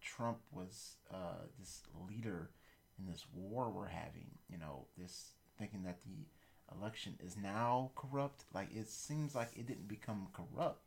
Trump 0.00 0.38
was 0.52 0.96
uh, 1.12 1.44
this 1.58 1.82
leader 2.08 2.50
in 2.98 3.10
this 3.10 3.26
war 3.34 3.70
we're 3.70 3.88
having. 3.88 4.26
You 4.48 4.58
know, 4.58 4.87
this 4.96 5.32
thinking 5.58 5.82
that 5.84 5.98
the 6.02 6.76
election 6.76 7.14
is 7.25 7.37
now 7.37 7.90
corrupt. 7.96 8.44
Like 8.54 8.68
it 8.75 8.88
seems 8.88 9.34
like 9.34 9.50
it 9.56 9.66
didn't 9.66 9.88
become 9.88 10.28
corrupt 10.32 10.82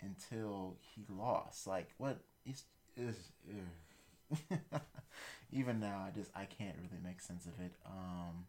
until 0.00 0.76
he 0.80 1.04
lost. 1.08 1.66
Like 1.66 1.90
what 1.98 2.18
is 2.46 2.64
is. 2.96 3.16
even 5.52 5.80
now, 5.80 6.04
I 6.06 6.10
just 6.16 6.30
I 6.34 6.44
can't 6.44 6.76
really 6.78 7.02
make 7.02 7.20
sense 7.20 7.46
of 7.46 7.58
it. 7.60 7.72
Um, 7.86 8.46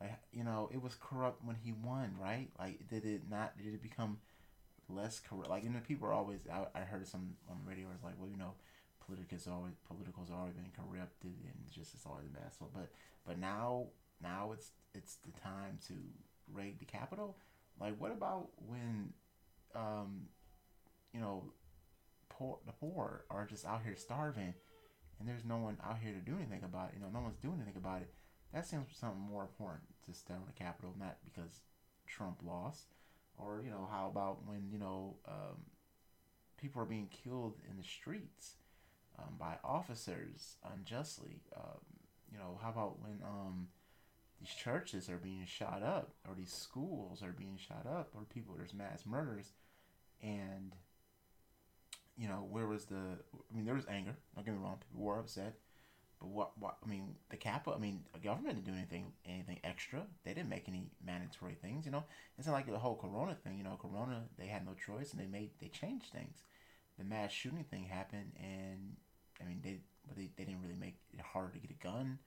like 0.00 0.12
you 0.32 0.44
know, 0.44 0.70
it 0.72 0.82
was 0.82 0.96
corrupt 1.00 1.44
when 1.44 1.56
he 1.56 1.72
won, 1.72 2.12
right? 2.20 2.48
Like 2.58 2.88
did 2.88 3.04
it 3.04 3.22
not? 3.30 3.56
Did 3.58 3.74
it 3.74 3.82
become 3.82 4.18
less 4.88 5.20
corrupt. 5.20 5.50
Like 5.50 5.64
you 5.64 5.70
know, 5.70 5.80
people 5.86 6.08
are 6.08 6.12
always. 6.12 6.40
I, 6.52 6.66
I 6.78 6.82
heard 6.82 7.06
some 7.06 7.36
on 7.50 7.58
the 7.64 7.70
radio 7.70 7.88
was 7.88 8.02
like, 8.04 8.14
well, 8.18 8.30
you 8.30 8.36
know, 8.38 8.54
politicals 9.06 9.46
always 9.48 9.74
politicals 9.86 10.30
always 10.30 10.54
been 10.54 10.70
corrupted 10.76 11.32
and 11.44 11.72
just 11.72 11.94
it's 11.94 12.06
always 12.06 12.26
a 12.26 12.40
mess. 12.40 12.56
But 12.60 12.90
but 13.26 13.38
now 13.38 13.86
now 14.22 14.52
it's 14.52 14.72
it's 14.94 15.16
the 15.26 15.32
time 15.40 15.78
to 15.88 15.94
raid 16.52 16.78
the 16.78 16.84
Capitol. 16.84 17.36
Like, 17.80 17.94
what 18.00 18.10
about 18.10 18.48
when, 18.66 19.12
um, 19.74 20.22
you 21.12 21.20
know, 21.20 21.44
poor 22.28 22.58
the 22.66 22.72
poor 22.72 23.24
are 23.30 23.46
just 23.46 23.66
out 23.66 23.82
here 23.84 23.96
starving, 23.96 24.54
and 25.18 25.28
there's 25.28 25.44
no 25.44 25.58
one 25.58 25.78
out 25.84 25.98
here 26.02 26.12
to 26.12 26.20
do 26.20 26.36
anything 26.36 26.62
about 26.64 26.90
it. 26.90 26.94
You 26.96 27.00
know, 27.00 27.10
no 27.12 27.20
one's 27.20 27.38
doing 27.38 27.56
anything 27.56 27.76
about 27.76 28.02
it. 28.02 28.12
That 28.52 28.66
seems 28.66 28.86
something 28.92 29.20
more 29.20 29.42
important 29.42 29.84
to 30.06 30.14
stay 30.14 30.34
on 30.34 30.46
the 30.46 30.52
Capitol, 30.52 30.94
not 30.98 31.16
because 31.24 31.60
Trump 32.06 32.38
lost, 32.46 32.86
or 33.36 33.60
you 33.64 33.70
know, 33.70 33.88
how 33.90 34.08
about 34.08 34.46
when 34.46 34.68
you 34.70 34.78
know 34.78 35.16
um, 35.26 35.58
people 36.60 36.82
are 36.82 36.86
being 36.86 37.08
killed 37.08 37.56
in 37.70 37.76
the 37.76 37.84
streets 37.84 38.56
um, 39.18 39.34
by 39.38 39.56
officers 39.64 40.56
unjustly. 40.74 41.40
Um, 41.56 41.80
you 42.32 42.38
know, 42.38 42.58
how 42.62 42.70
about 42.70 43.00
when 43.00 43.20
um, 43.24 43.68
these 44.40 44.50
churches 44.50 45.08
are 45.08 45.16
being 45.16 45.44
shot 45.46 45.82
up, 45.82 46.12
or 46.28 46.34
these 46.34 46.52
schools 46.52 47.22
are 47.22 47.32
being 47.32 47.58
shot 47.58 47.86
up, 47.86 48.10
or 48.14 48.22
people 48.22 48.54
there's 48.56 48.74
mass 48.74 49.04
murders, 49.06 49.52
and 50.22 50.74
you 52.18 52.28
know 52.28 52.46
where 52.50 52.66
was 52.66 52.84
the? 52.86 52.96
I 52.96 53.56
mean, 53.56 53.64
there 53.64 53.74
was 53.74 53.86
anger. 53.88 54.16
Don't 54.34 54.44
get 54.44 54.54
me 54.54 54.60
wrong, 54.62 54.78
people 54.80 55.04
were 55.04 55.18
upset. 55.18 55.54
But 56.20 56.28
what, 56.30 56.58
what 56.58 56.76
I 56.84 56.88
mean, 56.88 57.14
the 57.30 57.36
capital. 57.36 57.74
I 57.78 57.80
mean, 57.80 58.00
the 58.12 58.18
government 58.18 58.56
didn't 58.56 58.66
do 58.66 58.72
anything, 58.72 59.12
anything 59.24 59.60
extra. 59.62 60.02
They 60.24 60.34
didn't 60.34 60.48
make 60.48 60.68
any 60.68 60.88
mandatory 61.04 61.54
things. 61.54 61.86
You 61.86 61.92
know, 61.92 62.04
it's 62.36 62.46
not 62.46 62.54
like 62.54 62.66
the 62.66 62.78
whole 62.78 62.96
Corona 62.96 63.36
thing. 63.36 63.56
You 63.56 63.64
know, 63.64 63.78
Corona, 63.80 64.24
they 64.36 64.46
had 64.46 64.66
no 64.66 64.74
choice, 64.74 65.12
and 65.12 65.20
they 65.20 65.26
made 65.26 65.50
they 65.60 65.68
changed 65.68 66.06
things. 66.12 66.42
The 66.98 67.04
mass 67.04 67.30
shooting 67.30 67.64
thing 67.64 67.84
happened, 67.84 68.32
and 68.36 68.96
I 69.40 69.44
mean, 69.44 69.60
they 69.62 69.78
but 70.06 70.16
they, 70.16 70.30
they 70.36 70.44
didn't 70.44 70.62
really 70.62 70.74
make 70.78 70.96
it 71.12 71.20
harder 71.20 71.52
to 71.52 71.58
get 71.58 71.70
a 71.70 71.82
gun. 71.84 72.18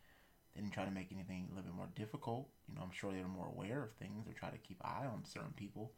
They 0.54 0.62
didn't 0.62 0.74
try 0.74 0.86
to 0.86 0.92
make 0.92 1.12
anything 1.12 1.48
a 1.52 1.56
little 1.56 1.70
bit 1.70 1.76
more 1.76 1.90
difficult. 1.96 2.50
You 2.68 2.76
know, 2.76 2.82
I'm 2.82 2.92
sure 2.92 3.12
they 3.12 3.22
were 3.22 3.28
more 3.28 3.48
aware 3.48 3.84
of 3.84 3.94
things. 3.94 4.28
or 4.28 4.34
try 4.34 4.50
to 4.50 4.58
keep 4.58 4.82
eye 4.86 5.06
on 5.06 5.26
certain 5.26 5.54
people, 5.56 5.92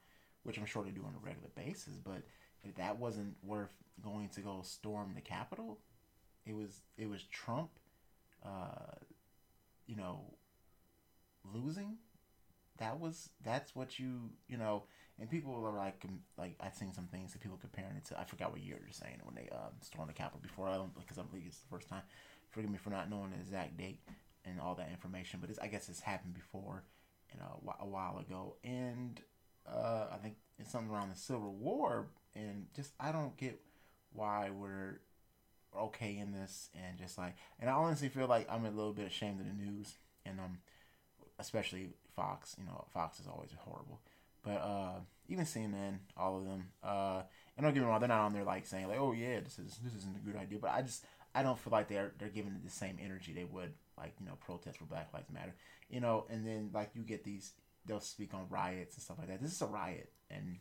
which 0.44 0.58
I'm 0.58 0.66
sure 0.66 0.84
they 0.84 0.92
do 0.92 1.06
on 1.06 1.16
a 1.16 1.26
regular 1.26 1.50
basis. 1.56 1.94
But 2.04 2.24
that 2.78 3.00
wasn't 3.00 3.36
worth 3.44 3.72
going 4.04 4.30
to 4.30 4.42
go 4.42 4.62
storm 4.64 5.12
the 5.16 5.22
Capitol, 5.22 5.80
it 6.46 6.56
was 6.56 6.82
it 6.98 7.10
was 7.10 7.24
Trump, 7.24 7.70
uh, 8.46 8.96
you 9.88 9.96
know, 9.96 10.22
losing. 11.54 11.98
That 12.78 13.00
was 13.00 13.30
that's 13.44 13.76
what 13.76 14.00
you 14.00 14.32
you 14.48 14.58
know, 14.58 14.84
and 15.20 15.30
people 15.30 15.54
are 15.66 15.78
like 15.78 16.04
like 16.38 16.56
I've 16.60 16.76
seen 16.76 16.94
some 16.94 17.08
things 17.08 17.34
that 17.34 17.42
people 17.42 17.58
comparing 17.58 17.96
it 17.96 18.06
to. 18.06 18.20
I 18.20 18.24
forgot 18.24 18.52
what 18.52 18.62
year 18.62 18.78
they're 18.82 18.92
saying 18.92 19.22
when 19.24 19.36
they 19.36 19.50
um, 19.52 19.74
stormed 19.82 20.10
the 20.10 20.14
Capitol 20.14 20.40
before. 20.42 20.68
I 20.68 20.76
don't 20.76 20.94
because 20.96 21.18
I 21.18 21.24
believe 21.24 21.44
it's 21.48 21.60
the 21.60 21.70
first 21.70 21.88
time. 21.88 22.02
Forgive 22.50 22.70
me 22.70 22.78
for 22.78 22.90
not 22.90 23.10
knowing 23.10 23.32
the 23.32 23.38
exact 23.38 23.78
date 23.78 24.00
and 24.46 24.60
all 24.60 24.76
that 24.76 24.90
information, 24.92 25.40
but 25.42 25.50
I 25.62 25.68
guess 25.68 25.90
it's 25.90 26.02
happened 26.02 26.34
before, 26.34 26.84
you 27.34 27.40
know, 27.40 27.74
a 27.80 27.86
while 27.86 28.20
ago, 28.20 28.56
and 28.64 29.20
uh, 29.68 30.08
I 30.12 30.18
think 30.18 30.36
it's 30.60 30.72
something 30.72 30.94
around 30.94 31.10
the 31.10 31.18
Civil 31.18 31.54
War, 31.54 32.08
and 32.36 32.68
just 32.76 32.94
I 33.00 33.12
don't 33.12 33.36
get 33.38 33.60
why 34.14 34.50
we're 34.50 35.00
okay 35.78 36.18
in 36.18 36.32
this, 36.32 36.70
and 36.74 36.98
just 36.98 37.18
like, 37.18 37.36
and 37.60 37.70
I 37.70 37.74
honestly 37.74 38.10
feel 38.10 38.28
like 38.28 38.48
I'm 38.52 38.66
a 38.66 38.72
little 38.72 38.94
bit 38.94 39.08
ashamed 39.08 39.40
of 39.40 39.48
the 39.48 39.54
news, 39.54 39.96
and 40.26 40.40
um, 40.40 40.60
especially 41.40 41.90
Fox, 42.16 42.56
you 42.60 42.66
know, 42.66 42.86
Fox 42.94 43.20
is 43.20 43.28
always 43.28 43.50
horrible, 43.60 44.02
but 44.44 44.58
uh, 44.58 45.00
even 45.28 45.46
CNN, 45.46 46.00
all 46.18 46.38
of 46.38 46.46
them, 46.46 46.66
uh, 46.84 47.22
and 47.58 47.64
don't 47.64 47.74
get 47.74 47.82
me 47.82 47.88
wrong, 47.88 48.00
they're 48.00 48.10
not 48.10 48.22
on 48.22 48.34
there 48.34 48.44
like 48.44 48.66
saying 48.66 48.88
like, 48.88 49.00
oh 49.00 49.14
yeah, 49.14 49.40
this 49.40 49.60
is 49.60 49.80
this 49.84 49.94
isn't 49.96 50.18
a 50.18 50.26
good 50.26 50.36
idea, 50.36 50.60
but 50.60 50.72
I 50.72 50.82
just 50.82 51.06
I 51.36 51.44
don't 51.44 51.58
feel 51.58 51.72
like 51.72 51.88
they're 51.88 52.14
they're 52.20 52.30
giving 52.30 52.54
it 52.54 52.64
the 52.64 52.72
same 52.72 52.98
energy 53.02 53.34
they 53.34 53.46
would 53.46 53.74
like 53.98 54.14
you 54.20 54.26
know 54.26 54.38
protest 54.46 54.78
for 54.78 54.86
Black 54.86 55.10
Lives 55.14 55.30
Matter, 55.32 55.56
you 55.90 56.00
know, 56.00 56.26
and 56.30 56.46
then 56.46 56.70
like 56.74 56.92
you 56.94 57.04
get 57.04 57.24
these 57.24 57.54
they'll 57.86 58.00
speak 58.00 58.34
on 58.34 58.46
riots 58.50 58.96
and 58.96 59.04
stuff 59.04 59.18
like 59.20 59.28
that. 59.28 59.42
This 59.42 59.52
is 59.52 59.62
a 59.62 59.66
riot 59.66 60.12
and 60.30 60.58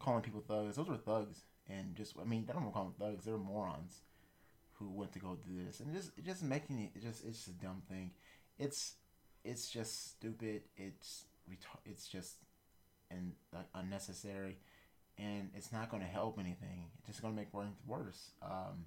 calling 0.00 0.22
people 0.22 0.42
thugs. 0.46 0.76
Those 0.76 0.88
were 0.88 0.96
thugs 0.96 1.42
and 1.68 1.94
just 1.94 2.14
I 2.20 2.24
mean 2.24 2.46
I 2.48 2.52
don't 2.52 2.62
want 2.62 2.74
to 2.74 2.78
call 2.78 2.84
them 2.84 2.94
thugs. 2.98 3.24
They're 3.24 3.38
morons 3.38 4.00
who 4.74 4.90
went 4.90 5.12
to 5.12 5.18
go 5.18 5.36
do 5.46 5.64
this 5.64 5.80
and 5.80 5.94
just 5.94 6.10
just 6.24 6.42
making 6.42 6.80
it, 6.80 6.90
it 6.94 7.02
just 7.02 7.24
it's 7.24 7.44
just 7.44 7.48
a 7.48 7.64
dumb 7.64 7.82
thing. 7.88 8.12
It's 8.58 8.94
it's 9.44 9.70
just 9.70 10.10
stupid. 10.10 10.62
It's 10.76 11.24
it's 11.84 12.08
just 12.08 12.36
and 13.10 13.32
like 13.52 13.66
unnecessary 13.74 14.58
and 15.18 15.50
it's 15.54 15.72
not 15.72 15.90
going 15.90 16.02
to 16.02 16.08
help 16.08 16.38
anything. 16.38 16.86
It's 16.98 17.08
just 17.08 17.22
going 17.22 17.34
to 17.34 17.38
make 17.38 17.50
things 17.50 17.76
worse. 17.86 18.30
Um, 18.42 18.86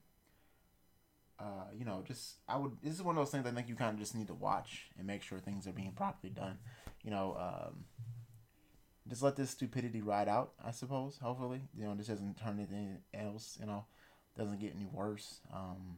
uh, 1.39 1.65
you 1.77 1.85
know, 1.85 2.03
just 2.07 2.35
I 2.47 2.57
would. 2.57 2.71
This 2.81 2.93
is 2.93 3.03
one 3.03 3.17
of 3.17 3.21
those 3.21 3.31
things 3.31 3.45
I 3.45 3.51
think 3.51 3.67
you 3.67 3.75
kind 3.75 3.93
of 3.93 3.99
just 3.99 4.15
need 4.15 4.27
to 4.27 4.33
watch 4.33 4.87
and 4.97 5.05
make 5.05 5.21
sure 5.23 5.39
things 5.39 5.67
are 5.67 5.73
being 5.73 5.91
properly 5.91 6.31
done. 6.31 6.57
You 7.03 7.11
know, 7.11 7.35
um, 7.37 7.85
just 9.09 9.21
let 9.21 9.35
this 9.35 9.51
stupidity 9.51 10.01
ride 10.01 10.27
out. 10.27 10.53
I 10.63 10.71
suppose. 10.71 11.17
Hopefully, 11.21 11.61
you 11.77 11.85
know, 11.85 11.95
this 11.95 12.07
doesn't 12.07 12.39
turn 12.39 12.59
into 12.59 12.73
anything 12.73 12.99
else. 13.13 13.57
You 13.59 13.67
know, 13.67 13.85
doesn't 14.37 14.59
get 14.59 14.73
any 14.75 14.87
worse. 14.91 15.39
Um, 15.53 15.97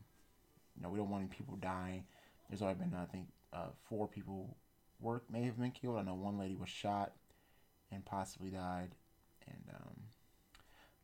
you 0.76 0.84
know, 0.84 0.90
we 0.90 0.98
don't 0.98 1.10
want 1.10 1.24
any 1.24 1.36
people 1.36 1.56
dying. 1.58 2.04
There's 2.50 2.62
already 2.62 2.80
been, 2.80 2.94
I 2.94 3.06
think, 3.06 3.28
uh, 3.54 3.70
four 3.90 4.08
people 4.08 4.56
work 5.00 5.24
may 5.32 5.44
have 5.44 5.60
been 5.60 5.72
killed. 5.72 5.98
I 5.98 6.04
know 6.04 6.14
one 6.14 6.38
lady 6.38 6.56
was 6.56 6.70
shot 6.70 7.14
and 7.92 8.06
possibly 8.06 8.50
died. 8.50 8.96
And 9.48 9.76
um, 9.76 9.96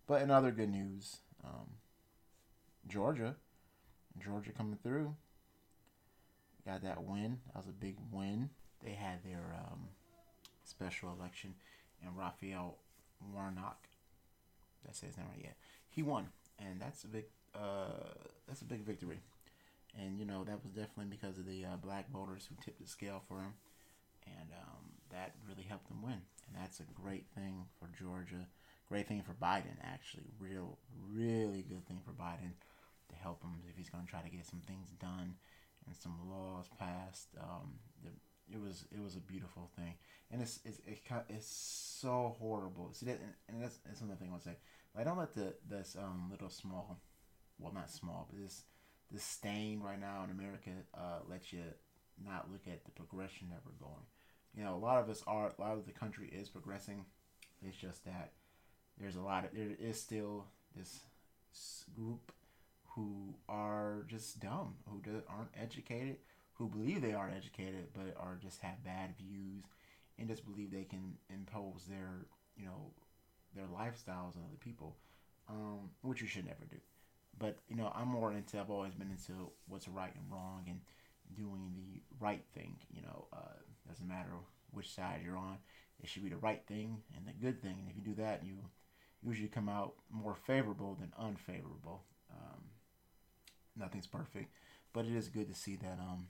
but 0.08 0.22
in 0.22 0.32
other 0.32 0.52
good 0.52 0.70
news, 0.70 1.18
um, 1.44 1.68
Georgia 2.88 3.36
Georgia 4.20 4.52
coming 4.52 4.78
through. 4.82 5.16
Got 6.66 6.84
that 6.84 7.04
win. 7.04 7.40
That 7.48 7.58
was 7.58 7.68
a 7.68 7.72
big 7.72 7.96
win. 8.12 8.50
They 8.84 8.92
had 8.92 9.24
their 9.24 9.56
um, 9.58 9.90
special 10.64 11.16
election, 11.18 11.56
and 12.04 12.18
Raphael 12.18 12.78
Warnock, 13.34 13.88
That 14.86 14.96
says 14.96 15.18
name 15.18 15.28
right 15.30 15.44
yet. 15.44 15.58
He 15.90 16.04
won, 16.04 16.28
and 16.60 16.82
that's 16.82 17.04
a 17.04 17.08
big 17.08 17.26
uh, 17.56 18.16
that's 18.48 18.62
a 18.62 18.66
big 18.66 18.86
victory. 18.86 19.20
And 20.00 20.18
you 20.18 20.26
know 20.26 20.44
that 20.44 20.64
was 20.64 20.72
definitely 20.72 21.12
because 21.12 21.38
of 21.38 21.46
the 21.46 21.66
uh, 21.66 21.78
black 21.84 22.10
voters 22.12 22.48
who 22.48 22.56
tipped 22.64 22.82
the 22.82 22.88
scale 22.88 23.22
for 23.28 23.36
him, 23.36 23.54
and 24.26 24.50
um, 24.54 24.86
that 25.12 25.36
really 25.48 25.68
helped 25.68 25.88
them 25.90 26.02
win. 26.02 26.22
And 26.48 26.56
that's 26.56 26.80
a 26.80 26.88
great 26.96 27.26
thing 27.36 27.66
for 27.80 27.90
Georgia. 28.02 28.48
Great 28.88 29.08
thing 29.08 29.22
for 29.22 29.34
Biden, 29.34 29.80
actually. 29.84 30.28
Real, 30.40 30.78
really 31.14 31.64
good 31.64 31.88
thing 31.88 32.02
for 32.04 32.12
Biden 32.12 32.52
to 33.10 33.16
help 33.16 33.42
him 33.42 33.52
if 33.70 33.78
he's 33.78 33.90
going 33.90 34.04
to 34.04 34.10
try 34.10 34.22
to 34.22 34.30
get 34.30 34.46
some 34.46 34.60
things 34.68 34.90
done 35.00 35.36
and 35.86 35.96
some 35.96 36.16
laws 36.30 36.66
passed. 36.78 37.30
Um, 37.40 37.80
the, 38.04 38.12
it 38.54 38.62
was 38.62 38.86
it 38.92 39.02
was 39.02 39.16
a 39.16 39.20
beautiful 39.20 39.70
thing, 39.76 39.94
and 40.32 40.42
it's 40.42 40.60
it's 40.66 40.80
it, 40.86 41.00
it's 41.30 41.48
so 41.48 42.36
horrible. 42.40 42.92
See 42.94 43.06
that, 43.08 43.20
and 43.48 43.62
that's 43.62 43.78
that's 43.86 44.02
another 44.02 44.18
thing 44.18 44.30
I 44.30 44.32
want 44.32 44.44
to 44.44 44.50
say. 44.50 44.56
Like, 44.96 45.06
don't 45.06 45.18
let 45.18 45.34
the 45.34 45.54
this 45.70 45.96
um 45.98 46.28
little 46.32 46.50
small, 46.50 47.00
well 47.60 47.74
not 47.74 47.90
small, 47.90 48.28
but 48.32 48.42
this 48.42 48.64
this 49.12 49.24
stain 49.24 49.82
right 49.82 50.00
now 50.00 50.24
in 50.24 50.32
America 50.32 50.72
uh 50.94 51.20
let 51.30 51.52
you 51.52 51.64
not 52.24 52.52
look 52.52 52.68
at 52.68 52.86
the 52.86 52.92
progression 52.92 53.50
that 53.50 53.62
we're 53.66 53.86
going. 53.86 54.06
You 54.56 54.64
know, 54.64 54.76
a 54.76 54.84
lot 54.84 55.02
of 55.02 55.10
us 55.10 55.24
are 55.28 55.54
a 55.58 55.62
lot 55.62 55.78
of 55.78 55.86
the 55.86 55.94
country 55.94 56.28
is 56.28 56.50
progressing. 56.50 57.06
It's 57.62 57.78
just 57.78 58.06
that 58.06 58.34
there's 59.00 59.16
a 59.16 59.22
lot 59.22 59.46
of 59.46 59.52
there 59.54 59.70
is 59.80 60.00
still 60.00 60.46
this 60.76 61.02
group 61.96 62.32
who 62.96 63.36
are 63.48 64.06
just 64.08 64.40
dumb, 64.40 64.76
who 64.90 65.02
aren't 65.30 65.50
educated, 65.60 66.18
who 66.54 66.68
believe 66.68 67.02
they 67.02 67.14
are 67.14 67.32
educated 67.36 67.88
but 67.94 68.16
are 68.18 68.38
just 68.42 68.62
have 68.62 68.84
bad 68.84 69.16
views 69.18 69.64
and 70.20 70.30
just 70.30 70.46
believe 70.46 70.72
they 70.72 70.84
can 70.84 71.18
impose 71.30 71.86
their 71.90 72.26
you 72.56 72.66
know 72.66 72.92
their 73.56 73.66
lifestyles 73.66 74.36
on 74.36 74.44
other 74.48 74.60
people, 74.60 74.96
um, 75.50 75.90
which 76.02 76.22
you 76.22 76.28
should 76.28 76.46
never 76.46 76.66
do. 76.70 76.78
But 77.38 77.58
you 77.68 77.76
know, 77.76 77.92
I'm 77.96 78.08
more 78.08 78.32
into. 78.32 78.60
I've 78.60 78.70
always 78.70 78.94
been 78.94 79.12
into 79.12 79.52
what's 79.68 79.88
right 79.88 80.14
and 80.14 80.32
wrong 80.32 80.66
and 80.68 80.80
doing 81.36 81.74
the 81.76 82.02
right 82.20 82.44
thing. 82.54 82.76
You 82.94 83.02
know, 83.02 83.28
uh, 83.34 83.58
doesn't 83.88 84.08
matter 84.08 84.32
which 84.72 84.94
side 84.94 85.22
you're 85.24 85.38
on. 85.38 85.58
It 86.02 86.10
should 86.10 86.24
be 86.24 86.30
the 86.30 86.38
right 86.38 86.62
thing 86.68 87.02
and 87.16 87.28
the 87.28 87.34
good 87.34 87.62
thing. 87.62 87.78
And 87.80 87.90
if 87.90 87.96
you 87.96 88.02
do 88.02 88.22
that, 88.22 88.44
you 88.46 88.56
usually 89.24 89.50
come 89.50 89.70
out 89.70 89.94
more 90.10 90.36
favorable 90.36 90.98
than 91.00 91.14
unfavorable. 91.18 92.04
Um, 92.32 92.62
nothing's 93.76 94.08
perfect, 94.08 94.52
but 94.94 95.06
it 95.06 95.16
is 95.16 95.28
good 95.28 95.48
to 95.48 95.56
see 95.56 95.76
that 95.76 96.00
um, 96.00 96.28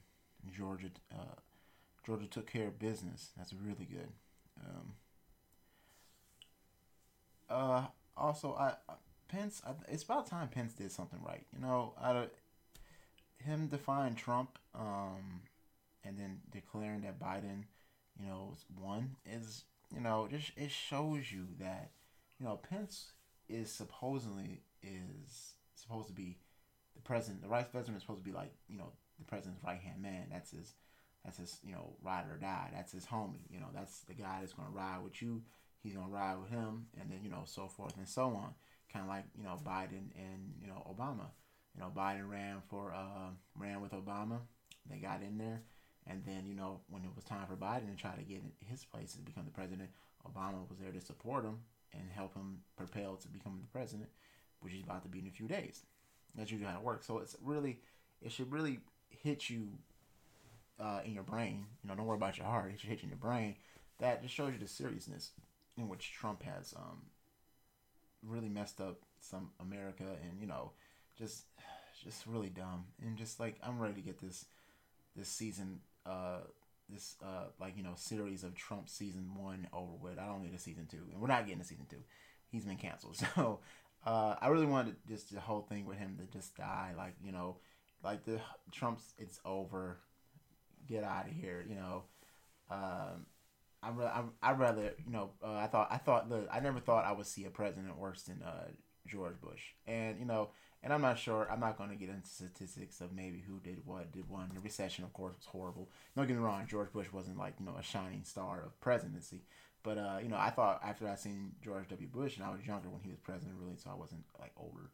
Georgia 0.50 0.88
uh, 1.12 1.36
Georgia 2.04 2.26
took 2.26 2.50
care 2.50 2.68
of 2.68 2.78
business. 2.78 3.30
That's 3.36 3.52
really 3.52 3.86
good. 3.86 4.08
Um, 4.60 4.92
uh, 7.48 7.86
also, 8.16 8.54
I 8.54 8.74
Pence. 9.28 9.62
I, 9.66 9.72
it's 9.88 10.02
about 10.02 10.26
time 10.26 10.48
Pence 10.48 10.72
did 10.74 10.90
something 10.92 11.20
right. 11.22 11.46
You 11.52 11.60
know, 11.60 11.94
him 13.44 13.68
defying 13.68 14.14
Trump, 14.14 14.58
um, 14.74 15.42
and 16.04 16.18
then 16.18 16.40
declaring 16.50 17.02
that 17.02 17.18
Biden, 17.18 17.64
you 18.18 18.26
know, 18.26 18.54
won 18.80 19.16
is 19.26 19.64
you 19.94 20.00
know 20.00 20.28
just 20.30 20.52
it 20.56 20.70
shows 20.70 21.30
you 21.32 21.46
that 21.60 21.90
you 22.38 22.46
know 22.46 22.56
Pence 22.56 23.12
is 23.48 23.70
supposedly 23.70 24.62
is 24.82 25.54
supposed 25.74 26.08
to 26.08 26.14
be 26.14 26.38
the 26.94 27.02
president, 27.02 27.42
the 27.42 27.48
vice 27.48 27.66
president 27.66 27.96
is 27.96 28.02
supposed 28.02 28.24
to 28.24 28.30
be 28.30 28.36
like 28.36 28.52
you 28.68 28.78
know 28.78 28.92
the 29.22 29.28
president's 29.28 29.62
right 29.64 29.80
hand 29.80 30.02
man. 30.02 30.26
That's 30.30 30.50
his 30.50 30.74
that's 31.24 31.38
his 31.38 31.58
you 31.64 31.72
know 31.72 31.94
ride 32.02 32.24
or 32.30 32.36
die. 32.36 32.70
That's 32.74 32.92
his 32.92 33.06
homie. 33.06 33.46
You 33.50 33.60
know 33.60 33.68
that's 33.74 34.00
the 34.00 34.14
guy 34.14 34.38
that's 34.40 34.52
gonna 34.52 34.70
ride 34.70 35.02
with 35.02 35.20
you. 35.22 35.42
He's 35.82 35.94
gonna 35.94 36.12
ride 36.12 36.36
with 36.40 36.50
him, 36.50 36.86
and 37.00 37.10
then 37.10 37.20
you 37.22 37.30
know 37.30 37.42
so 37.44 37.68
forth 37.68 37.96
and 37.96 38.08
so 38.08 38.24
on. 38.24 38.54
Kind 38.92 39.04
of 39.04 39.08
like 39.08 39.24
you 39.36 39.44
know 39.44 39.58
Biden 39.64 40.10
and 40.16 40.54
you 40.60 40.68
know 40.68 40.86
Obama. 40.90 41.26
You 41.74 41.80
know 41.80 41.92
Biden 41.94 42.28
ran 42.28 42.56
for 42.68 42.92
uh, 42.92 43.30
ran 43.56 43.80
with 43.80 43.92
Obama. 43.92 44.38
They 44.90 44.96
got 44.96 45.22
in 45.22 45.38
there, 45.38 45.62
and 46.06 46.22
then 46.26 46.44
you 46.46 46.54
know 46.54 46.80
when 46.90 47.04
it 47.04 47.10
was 47.14 47.24
time 47.24 47.46
for 47.46 47.56
Biden 47.56 47.90
to 47.90 47.96
try 47.96 48.14
to 48.14 48.22
get 48.22 48.42
his 48.68 48.84
place 48.84 49.12
to 49.14 49.20
become 49.20 49.44
the 49.44 49.50
president, 49.50 49.90
Obama 50.26 50.68
was 50.68 50.78
there 50.78 50.92
to 50.92 51.00
support 51.00 51.44
him 51.44 51.58
and 51.92 52.02
help 52.14 52.34
him 52.34 52.58
propel 52.76 53.16
to 53.16 53.28
become 53.28 53.58
the 53.60 53.78
president, 53.78 54.08
which 54.60 54.72
he's 54.72 54.82
about 54.82 55.02
to 55.02 55.08
be 55.08 55.18
in 55.18 55.26
a 55.26 55.30
few 55.30 55.46
days. 55.46 55.84
That's 56.34 56.50
usually 56.50 56.70
how 56.70 56.78
it 56.78 56.84
works. 56.84 57.06
So 57.06 57.18
it's 57.18 57.36
really, 57.42 57.80
it 58.22 58.32
should 58.32 58.50
really 58.50 58.80
hit 59.22 59.48
you 59.48 59.68
uh, 60.80 61.00
in 61.04 61.14
your 61.14 61.22
brain. 61.22 61.66
You 61.82 61.88
know, 61.88 61.96
don't 61.96 62.06
worry 62.06 62.16
about 62.16 62.38
your 62.38 62.46
heart. 62.46 62.72
It 62.72 62.80
should 62.80 62.90
hit 62.90 63.02
you 63.02 63.04
in 63.04 63.10
your 63.10 63.18
brain. 63.18 63.56
That 63.98 64.22
just 64.22 64.34
shows 64.34 64.52
you 64.52 64.58
the 64.58 64.68
seriousness 64.68 65.30
in 65.76 65.88
which 65.88 66.12
Trump 66.12 66.42
has 66.42 66.74
um, 66.76 67.02
really 68.26 68.48
messed 68.48 68.80
up 68.80 69.00
some 69.20 69.50
America, 69.60 70.04
and 70.04 70.40
you 70.40 70.46
know, 70.46 70.72
just 71.18 71.44
just 72.02 72.26
really 72.26 72.48
dumb. 72.48 72.84
And 73.04 73.16
just 73.16 73.38
like 73.38 73.56
I'm 73.62 73.78
ready 73.78 73.94
to 73.94 74.00
get 74.00 74.20
this 74.20 74.46
this 75.16 75.28
season, 75.28 75.80
uh, 76.04 76.40
this 76.88 77.16
uh, 77.24 77.46
like 77.60 77.76
you 77.76 77.82
know 77.82 77.94
series 77.96 78.42
of 78.42 78.54
Trump 78.54 78.88
season 78.88 79.30
one 79.36 79.68
over 79.72 79.92
with. 80.00 80.18
I 80.18 80.26
don't 80.26 80.42
need 80.42 80.54
a 80.54 80.58
season 80.58 80.86
two, 80.90 81.04
and 81.12 81.20
we're 81.20 81.28
not 81.28 81.46
getting 81.46 81.60
a 81.60 81.64
season 81.64 81.86
two. 81.88 82.02
He's 82.50 82.64
been 82.64 82.76
canceled, 82.76 83.16
so 83.34 83.60
uh, 84.04 84.34
I 84.40 84.48
really 84.48 84.66
wanted 84.66 84.96
just 85.08 85.32
the 85.32 85.40
whole 85.40 85.62
thing 85.62 85.86
with 85.86 85.98
him 85.98 86.18
to 86.18 86.36
just 86.36 86.56
die. 86.56 86.92
Like 86.96 87.14
you 87.24 87.32
know, 87.32 87.58
like 88.02 88.24
the 88.24 88.40
Trump's, 88.70 89.14
it's 89.18 89.40
over. 89.44 89.98
Get 90.88 91.04
out 91.04 91.26
of 91.26 91.32
here. 91.32 91.64
You 91.68 91.76
know, 91.76 92.02
um, 92.70 93.26
I 93.82 93.90
I 93.90 94.22
I 94.42 94.52
rather 94.52 94.94
you 95.04 95.12
know 95.12 95.30
uh, 95.42 95.54
I 95.54 95.66
thought 95.66 95.88
I 95.90 95.98
thought 95.98 96.28
the 96.28 96.46
I 96.50 96.60
never 96.60 96.80
thought 96.80 97.04
I 97.04 97.12
would 97.12 97.26
see 97.26 97.44
a 97.44 97.50
president 97.50 97.98
worse 97.98 98.22
than 98.22 98.42
uh, 98.42 98.68
George 99.06 99.40
Bush, 99.40 99.60
and 99.86 100.18
you 100.18 100.24
know, 100.24 100.50
and 100.82 100.92
I'm 100.92 101.02
not 101.02 101.18
sure. 101.18 101.48
I'm 101.50 101.60
not 101.60 101.78
going 101.78 101.90
to 101.90 101.96
get 101.96 102.08
into 102.08 102.28
statistics 102.28 103.00
of 103.00 103.12
maybe 103.12 103.42
who 103.46 103.60
did 103.60 103.84
what 103.84 104.12
did 104.12 104.28
one. 104.28 104.50
The 104.54 104.60
recession, 104.60 105.04
of 105.04 105.12
course, 105.12 105.34
was 105.36 105.46
horrible. 105.46 105.88
Don't 106.16 106.26
get 106.26 106.36
me 106.36 106.42
wrong. 106.42 106.66
George 106.68 106.92
Bush 106.92 107.12
wasn't 107.12 107.38
like 107.38 107.54
you 107.58 107.66
know 107.66 107.76
a 107.78 107.82
shining 107.82 108.24
star 108.24 108.62
of 108.64 108.80
presidency, 108.80 109.42
but 109.82 109.98
uh, 109.98 110.18
you 110.22 110.28
know, 110.28 110.38
I 110.38 110.50
thought 110.50 110.80
after 110.84 111.08
I 111.08 111.16
seen 111.16 111.52
George 111.62 111.88
W. 111.88 112.08
Bush, 112.08 112.36
and 112.36 112.44
I 112.44 112.50
was 112.50 112.66
younger 112.66 112.88
when 112.88 113.02
he 113.02 113.10
was 113.10 113.18
president, 113.18 113.56
really, 113.60 113.76
so 113.76 113.90
I 113.90 113.94
wasn't 113.94 114.24
like 114.40 114.52
older. 114.56 114.90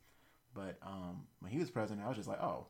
But 0.54 0.78
um, 0.82 1.24
when 1.40 1.52
he 1.52 1.58
was 1.58 1.70
president, 1.70 2.04
I 2.04 2.08
was 2.08 2.16
just 2.16 2.28
like, 2.28 2.42
oh, 2.42 2.66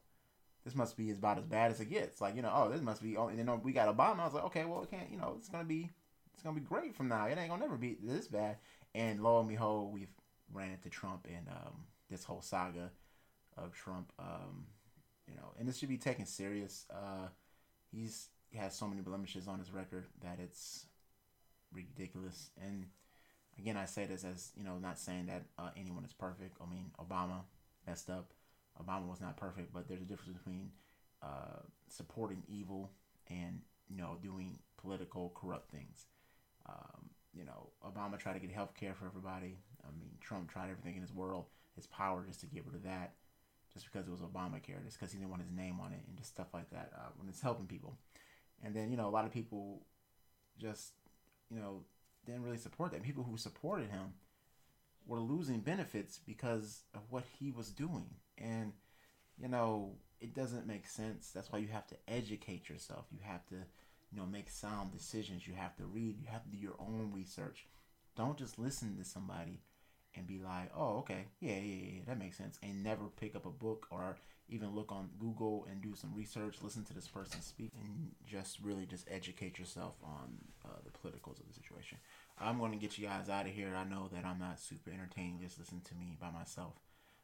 this 0.65 0.75
must 0.75 0.97
be 0.97 1.11
about 1.11 1.39
as 1.39 1.45
bad 1.45 1.71
as 1.71 1.81
it 1.81 1.87
gets. 1.87 2.21
Like 2.21 2.37
you 2.37 2.43
know, 2.43 2.53
oh, 2.55 2.69
this 2.69 2.81
must 2.81 3.03
be. 3.03 3.17
Oh, 3.17 3.29
and 3.29 3.39
then 3.39 3.63
we 3.63 3.73
got 3.73 3.95
Obama. 3.95 4.21
I 4.21 4.25
was 4.25 4.35
like, 4.35 4.45
okay, 4.45 4.65
well, 4.65 4.83
it 4.83 4.91
can't. 4.91 5.11
You 5.11 5.19
know, 5.19 5.35
it's 5.39 5.49
gonna 5.49 5.65
be, 5.65 5.91
it's 6.35 6.43
gonna 6.43 6.55
be 6.55 6.61
great 6.61 6.95
from 6.95 7.09
now. 7.09 7.27
It 7.27 7.39
ain't 7.39 7.51
gonna 7.51 7.63
never 7.63 7.77
be 7.77 7.97
this 8.03 8.29
bad. 8.29 8.57
And 8.95 9.23
lo 9.23 9.39
and 9.41 9.49
behold, 9.49 9.93
we've 9.93 10.13
ran 10.53 10.71
into 10.71 10.89
Trump 10.89 11.27
and 11.29 11.49
um, 11.49 11.85
this 12.11 12.25
whole 12.25 12.43
saga 12.43 12.91
of 13.57 13.75
Trump. 13.75 14.13
Um, 14.19 14.67
you 15.29 15.35
know, 15.35 15.53
and 15.59 15.69
this 15.69 15.79
should 15.79 15.89
be 15.89 15.99
taken 15.99 16.27
serious. 16.27 16.87
Uh, 16.91 17.29
he's 17.93 18.29
he 18.51 18.59
has 18.59 18.75
so 18.75 18.87
many 18.87 19.03
blemishes 19.03 19.47
on 19.47 19.59
his 19.59 19.73
record 19.73 20.07
that 20.23 20.39
it's 20.41 20.87
ridiculous. 21.73 22.51
And 22.63 22.87
again, 23.59 23.77
I 23.77 23.85
say 23.85 24.07
this 24.07 24.25
as 24.25 24.53
you 24.57 24.65
know, 24.65 24.79
not 24.79 24.99
saying 24.99 25.27
that 25.27 25.45
uh, 25.59 25.71
anyone 25.77 26.05
is 26.05 26.13
perfect. 26.13 26.57
I 26.61 26.71
mean, 26.71 26.91
Obama 26.99 27.43
messed 27.87 28.11
up. 28.11 28.33
Obama 28.83 29.09
was 29.09 29.21
not 29.21 29.37
perfect, 29.37 29.73
but 29.73 29.89
there's 29.89 30.03
a 30.03 30.05
difference 30.05 30.37
between 30.37 30.71
uh, 31.23 31.63
supporting 31.89 32.43
evil 32.49 32.93
and 33.29 33.61
you 33.89 33.97
know 33.97 34.17
doing 34.23 34.59
political 34.77 35.33
corrupt 35.35 35.71
things. 35.71 36.07
Um, 36.69 37.11
you 37.35 37.45
know, 37.45 37.71
Obama 37.85 38.19
tried 38.19 38.35
to 38.35 38.41
get 38.41 38.51
health 38.51 38.75
care 38.75 38.95
for 38.95 39.07
everybody. 39.07 39.59
I 39.85 39.91
mean, 39.99 40.11
Trump 40.21 40.51
tried 40.51 40.71
everything 40.71 40.97
in 40.97 41.03
his 41.03 41.13
world, 41.13 41.47
his 41.77 41.87
power, 41.87 42.25
just 42.27 42.41
to 42.41 42.47
get 42.47 42.65
rid 42.67 42.75
of 42.75 42.83
that, 42.85 43.15
just 43.73 43.87
because 43.91 44.07
it 44.07 44.11
was 44.11 44.21
Obamacare, 44.21 44.85
just 44.85 44.99
because 44.99 45.13
he 45.13 45.19
didn't 45.19 45.31
want 45.31 45.43
his 45.43 45.53
name 45.53 45.79
on 45.81 45.93
it, 45.93 46.01
and 46.07 46.17
just 46.17 46.31
stuff 46.31 46.49
like 46.53 46.71
that. 46.71 46.93
Uh, 46.95 47.09
when 47.17 47.29
it's 47.29 47.41
helping 47.41 47.67
people, 47.67 47.97
and 48.63 48.75
then 48.75 48.91
you 48.91 48.97
know, 48.97 49.09
a 49.09 49.11
lot 49.11 49.25
of 49.25 49.33
people 49.33 49.83
just 50.59 50.93
you 51.51 51.61
know, 51.61 51.83
didn't 52.27 52.43
really 52.43 52.57
support 52.57 52.93
that. 52.93 53.03
People 53.03 53.25
who 53.25 53.37
supported 53.37 53.91
him 53.91 54.13
were 55.09 55.19
losing 55.19 55.61
benefits 55.61 56.21
because 56.25 56.83
of 56.95 57.01
what 57.11 57.25
he 57.41 57.51
was 57.51 57.71
doing. 57.71 58.07
And, 58.37 58.73
you 59.37 59.49
know, 59.49 59.97
it 60.21 60.35
doesn't 60.35 60.67
make 60.67 60.87
sense. 60.87 61.31
That's 61.35 61.51
why 61.51 61.59
you 61.59 61.69
have 61.69 61.87
to 61.89 61.97
educate 62.07 62.69
yourself. 62.69 63.07
You 63.11 63.21
have 63.23 63.45
to, 63.47 63.57
you 63.57 64.19
know, 64.19 64.27
make 64.27 64.51
sound 64.51 64.93
decisions. 64.93 65.49
You 65.49 65.55
have 65.55 65.77
to 65.79 65.85
read. 65.85 66.19
You 66.21 66.27
have 66.31 66.45
to 66.45 66.51
do 66.51 66.59
your 66.59 66.77
own 66.79 67.11
research. 67.13 67.67
Don't 68.17 68.39
just 68.39 68.59
listen 68.59 68.97
to 68.99 69.05
somebody 69.05 69.63
and 70.15 70.27
be 70.27 70.39
like, 70.39 70.71
oh, 70.77 70.99
okay, 70.99 71.27
yeah, 71.41 71.59
yeah, 71.59 71.93
yeah, 71.95 72.01
that 72.07 72.19
makes 72.19 72.37
sense. 72.37 72.59
And 72.63 72.83
never 72.83 73.05
pick 73.21 73.35
up 73.35 73.47
a 73.47 73.51
book 73.51 73.87
or 73.91 74.19
even 74.49 74.75
look 74.75 74.91
on 74.91 75.11
Google 75.19 75.67
and 75.71 75.81
do 75.83 75.95
some 75.95 76.15
research, 76.15 76.57
listen 76.63 76.85
to 76.85 76.95
this 76.95 77.07
person 77.07 77.41
speak, 77.43 77.71
and 77.81 78.11
just 78.27 78.59
really 78.63 78.87
just 78.87 79.07
educate 79.11 79.59
yourself 79.59 79.95
on 80.03 80.39
uh, 80.65 80.79
the 80.85 80.91
politicals 80.91 81.39
of 81.39 81.47
the 81.47 81.55
situation. 81.55 81.99
I'm 82.41 82.59
going 82.59 82.73
to 82.73 82.79
get 82.79 82.99
you 82.99 83.07
guys 83.07 83.29
out 83.29 83.47
of 83.47 83.53
here. 83.53 83.75
I 83.77 83.85
know 83.85 84.09
that 84.13 84.25
I'm 84.25 84.39
not 84.39 84.61
super 84.61 84.91
entertaining. 84.91 85.41
Just 85.43 85.59
listen 85.59 85.81
to 85.85 85.95
me 85.95 86.17
by 86.21 86.31
myself. 86.31 86.75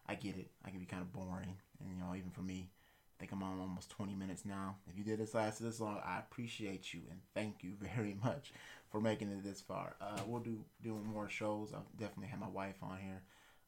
I 0.07 0.15
get 0.15 0.37
it. 0.37 0.51
I 0.65 0.71
can 0.71 0.81
be 0.81 0.87
kind 0.87 1.03
of 1.03 1.13
boring, 1.13 1.57
and 1.81 1.89
you 1.89 1.97
know, 1.97 2.15
even 2.15 2.31
for 2.31 2.43
me, 2.43 2.69
I 3.17 3.21
think 3.21 3.33
I'm 3.33 3.43
on 3.43 3.61
almost 3.61 3.91
20 3.91 4.15
minutes 4.15 4.45
now. 4.45 4.77
If 4.91 4.99
you 4.99 5.05
did 5.05 5.21
this 5.21 5.35
last 5.35 5.63
this 5.63 5.81
long, 5.81 6.01
I 6.05 6.19
appreciate 6.19 6.93
you 6.93 7.03
and 7.11 7.21
thank 7.33 7.63
you 7.63 7.73
very 7.95 8.17
much 8.23 8.53
for 8.91 9.01
making 9.01 9.31
it 9.31 9.45
this 9.45 9.61
far. 9.61 9.97
Uh, 10.01 10.19
we'll 10.27 10.41
do 10.41 10.59
doing 10.83 11.07
more 11.07 11.29
shows. 11.29 11.73
I'll 11.73 11.87
definitely 11.99 12.29
have 12.29 12.41
my 12.41 12.49
wife 12.49 12.77
on 12.83 12.99
here. 12.99 13.23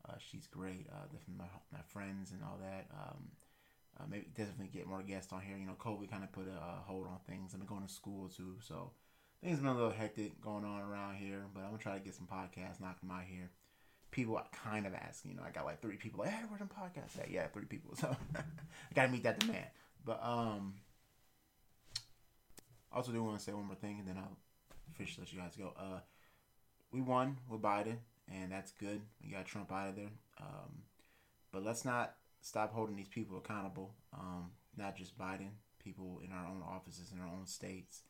Uh, 0.08 0.14
she's 0.18 0.46
great. 0.46 0.86
Uh, 0.90 1.04
definitely 1.04 1.36
my, 1.38 1.78
my 1.78 1.82
friends 1.86 2.32
and 2.32 2.42
all 2.42 2.58
that. 2.60 2.86
Um, 2.92 3.28
uh, 3.98 4.04
maybe 4.10 4.26
definitely 4.36 4.68
get 4.72 4.86
more 4.86 5.02
guests 5.02 5.32
on 5.32 5.40
here. 5.40 5.56
You 5.56 5.66
know, 5.66 5.76
COVID 5.78 6.10
kind 6.10 6.24
of 6.24 6.32
put 6.32 6.48
a 6.48 6.82
hold 6.84 7.06
on 7.06 7.18
things. 7.28 7.52
I've 7.54 7.60
been 7.60 7.68
going 7.68 7.86
to 7.86 7.92
school 7.92 8.28
too, 8.28 8.56
so 8.60 8.90
things 9.42 9.58
been 9.58 9.68
a 9.68 9.74
little 9.74 9.90
hectic 9.90 10.40
going 10.40 10.64
on 10.64 10.80
around 10.82 11.16
here. 11.16 11.44
But 11.54 11.60
I'm 11.60 11.70
gonna 11.70 11.78
try 11.78 11.94
to 11.94 12.04
get 12.04 12.14
some 12.14 12.26
podcasts, 12.26 12.80
knock 12.80 13.00
them 13.00 13.10
out 13.10 13.24
here. 13.24 13.50
People 14.10 14.36
are 14.36 14.46
kind 14.52 14.86
of 14.86 14.94
ask, 14.94 15.24
you 15.24 15.34
know, 15.34 15.42
I 15.46 15.50
got 15.50 15.66
like 15.66 15.82
three 15.82 15.96
people 15.96 16.20
like, 16.20 16.30
hey, 16.30 16.44
where's 16.48 16.60
the 16.60 16.66
podcast 16.66 17.20
at? 17.20 17.30
Yeah, 17.30 17.46
three 17.48 17.64
people. 17.64 17.94
So 18.00 18.14
I 18.36 18.94
gotta 18.94 19.08
meet 19.08 19.24
that 19.24 19.40
demand. 19.40 19.66
But 20.04 20.20
um, 20.22 20.74
also 22.92 23.12
do 23.12 23.22
want 23.22 23.38
to 23.38 23.44
say 23.44 23.52
one 23.52 23.66
more 23.66 23.76
thing, 23.76 23.98
and 23.98 24.08
then 24.08 24.16
I'll 24.16 24.36
officially 24.94 25.24
let 25.24 25.32
you 25.32 25.40
guys 25.40 25.56
go. 25.56 25.72
Uh, 25.78 26.00
we 26.92 27.00
won 27.00 27.36
with 27.50 27.60
Biden, 27.60 27.96
and 28.32 28.50
that's 28.50 28.72
good. 28.72 29.02
We 29.22 29.30
got 29.30 29.44
Trump 29.44 29.70
out 29.72 29.90
of 29.90 29.96
there. 29.96 30.12
Um, 30.40 30.82
but 31.52 31.64
let's 31.64 31.84
not 31.84 32.14
stop 32.40 32.72
holding 32.72 32.96
these 32.96 33.08
people 33.08 33.38
accountable. 33.38 33.94
Um, 34.14 34.50
not 34.76 34.96
just 34.96 35.18
Biden, 35.18 35.50
people 35.82 36.20
in 36.24 36.32
our 36.32 36.46
own 36.46 36.62
offices, 36.66 37.12
in 37.12 37.20
our 37.20 37.28
own 37.28 37.46
states, 37.46 38.02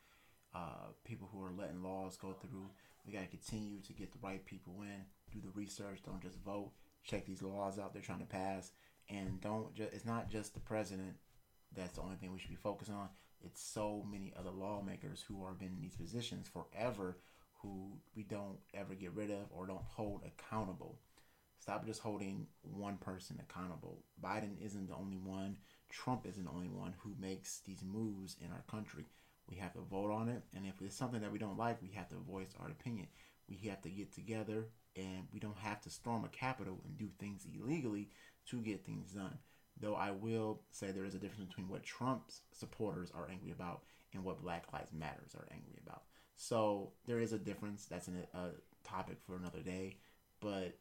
uh, 0.57 0.89
people 1.05 1.29
who 1.31 1.45
are 1.45 1.53
letting 1.53 1.83
laws 1.83 2.17
go 2.17 2.33
through. 2.33 2.71
We 3.07 3.13
got 3.13 3.21
to 3.21 3.27
continue 3.27 3.81
to 3.81 3.93
get 3.93 4.11
the 4.13 4.19
right 4.23 4.45
people 4.45 4.75
in, 4.83 5.05
do 5.33 5.39
the 5.41 5.53
research, 5.55 6.01
don't 6.05 6.23
just 6.23 6.39
vote, 6.43 6.73
check 7.05 7.27
these 7.27 7.43
laws 7.43 7.79
out 7.79 7.93
they're 7.93 8.03
trying 8.03 8.21
to 8.21 8.25
pass, 8.25 8.73
and 9.09 9.41
don't 9.41 9.75
just, 9.75 9.93
it's 9.93 10.07
not 10.07 10.31
just 10.31 10.55
the 10.55 10.61
president 10.61 11.15
that's 11.77 11.97
the 11.97 12.03
only 12.03 12.17
thing 12.17 12.33
we 12.33 12.39
should 12.39 12.51
be 12.51 12.57
focused 12.57 12.91
on. 12.91 13.09
It's 13.45 13.63
so 13.63 14.05
many 14.11 14.33
other 14.39 14.51
lawmakers 14.51 15.25
who 15.29 15.47
have 15.47 15.59
been 15.59 15.75
in 15.77 15.83
these 15.83 15.97
positions 15.97 16.49
forever 16.49 17.19
who 17.63 17.93
we 18.17 18.23
don't 18.23 18.59
ever 18.75 18.95
get 18.95 19.13
rid 19.13 19.31
of 19.31 19.47
or 19.51 19.67
don't 19.67 19.85
hold 19.85 20.23
accountable. 20.25 20.99
Stop 21.59 21.85
just 21.85 22.01
holding 22.01 22.47
one 22.63 22.97
person 22.97 23.41
accountable. 23.41 23.99
Biden 24.23 24.55
isn't 24.65 24.89
the 24.89 24.95
only 24.95 25.19
one. 25.19 25.57
Trump 25.91 26.27
isn't 26.27 26.45
the 26.45 26.51
only 26.51 26.69
one 26.69 26.95
who 26.99 27.15
makes 27.21 27.61
these 27.67 27.83
moves 27.85 28.37
in 28.41 28.51
our 28.53 28.65
country. 28.71 29.05
We 29.49 29.57
have 29.57 29.73
to 29.75 29.81
vote 29.81 30.11
on 30.11 30.29
it, 30.29 30.43
and 30.55 30.67
if 30.67 30.75
it's 30.81 30.97
something 30.97 31.21
that 31.21 31.33
we 31.33 31.39
don't 31.39 31.59
like, 31.59 31.81
we 31.81 31.93
have 31.95 32.09
to 32.09 32.17
voice 32.17 32.55
our 32.61 32.69
opinion. 32.69 33.07
We 33.49 33.69
have 33.69 33.81
to 33.83 33.89
get 33.89 34.13
together, 34.13 34.67
and 34.97 35.29
we 35.33 35.39
don't 35.39 35.57
have 35.59 35.81
to 35.83 35.91
storm 35.91 36.25
a 36.25 36.29
capital 36.29 36.81
and 36.85 36.99
do 36.99 37.09
things 37.19 37.47
illegally 37.55 38.09
to 38.51 38.61
get 38.61 38.85
things 38.85 39.13
done. 39.13 39.39
Though 39.81 39.95
I 39.95 40.11
will 40.11 40.63
say 40.71 40.91
there 40.91 41.05
is 41.05 41.15
a 41.15 41.19
difference 41.19 41.49
between 41.49 41.69
what 41.69 41.85
Trump's 41.85 42.41
supporters 42.53 43.13
are 43.15 43.29
angry 43.31 43.53
about 43.53 43.83
and 44.15 44.25
what 44.25 44.43
Black 44.43 44.65
Lives 44.73 44.93
Matters 44.93 45.35
are 45.37 45.47
angry 45.53 45.79
about. 45.87 46.03
So 46.35 46.93
there 47.07 47.21
is 47.21 47.33
a 47.33 47.39
difference. 47.39 47.85
That's 47.85 48.09
a 48.09 48.51
topic 48.85 49.19
for 49.27 49.37
another 49.37 49.61
day. 49.61 49.97
But 50.41 50.77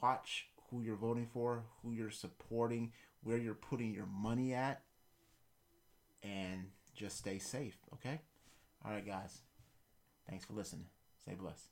watch 0.00 0.46
who 0.70 0.80
you're 0.80 0.96
voting 0.96 1.28
for, 1.32 1.64
who 1.82 1.92
you're 1.92 2.10
supporting, 2.10 2.92
where 3.22 3.38
you're 3.38 3.54
putting 3.54 3.92
your 3.92 4.06
money 4.06 4.54
at, 4.54 4.82
and 6.22 6.66
just 6.94 7.18
stay 7.18 7.38
safe, 7.38 7.76
okay? 7.94 8.20
All 8.84 8.92
right, 8.92 9.06
guys. 9.06 9.40
Thanks 10.28 10.44
for 10.44 10.52
listening. 10.52 10.86
Stay 11.20 11.34
blessed. 11.34 11.68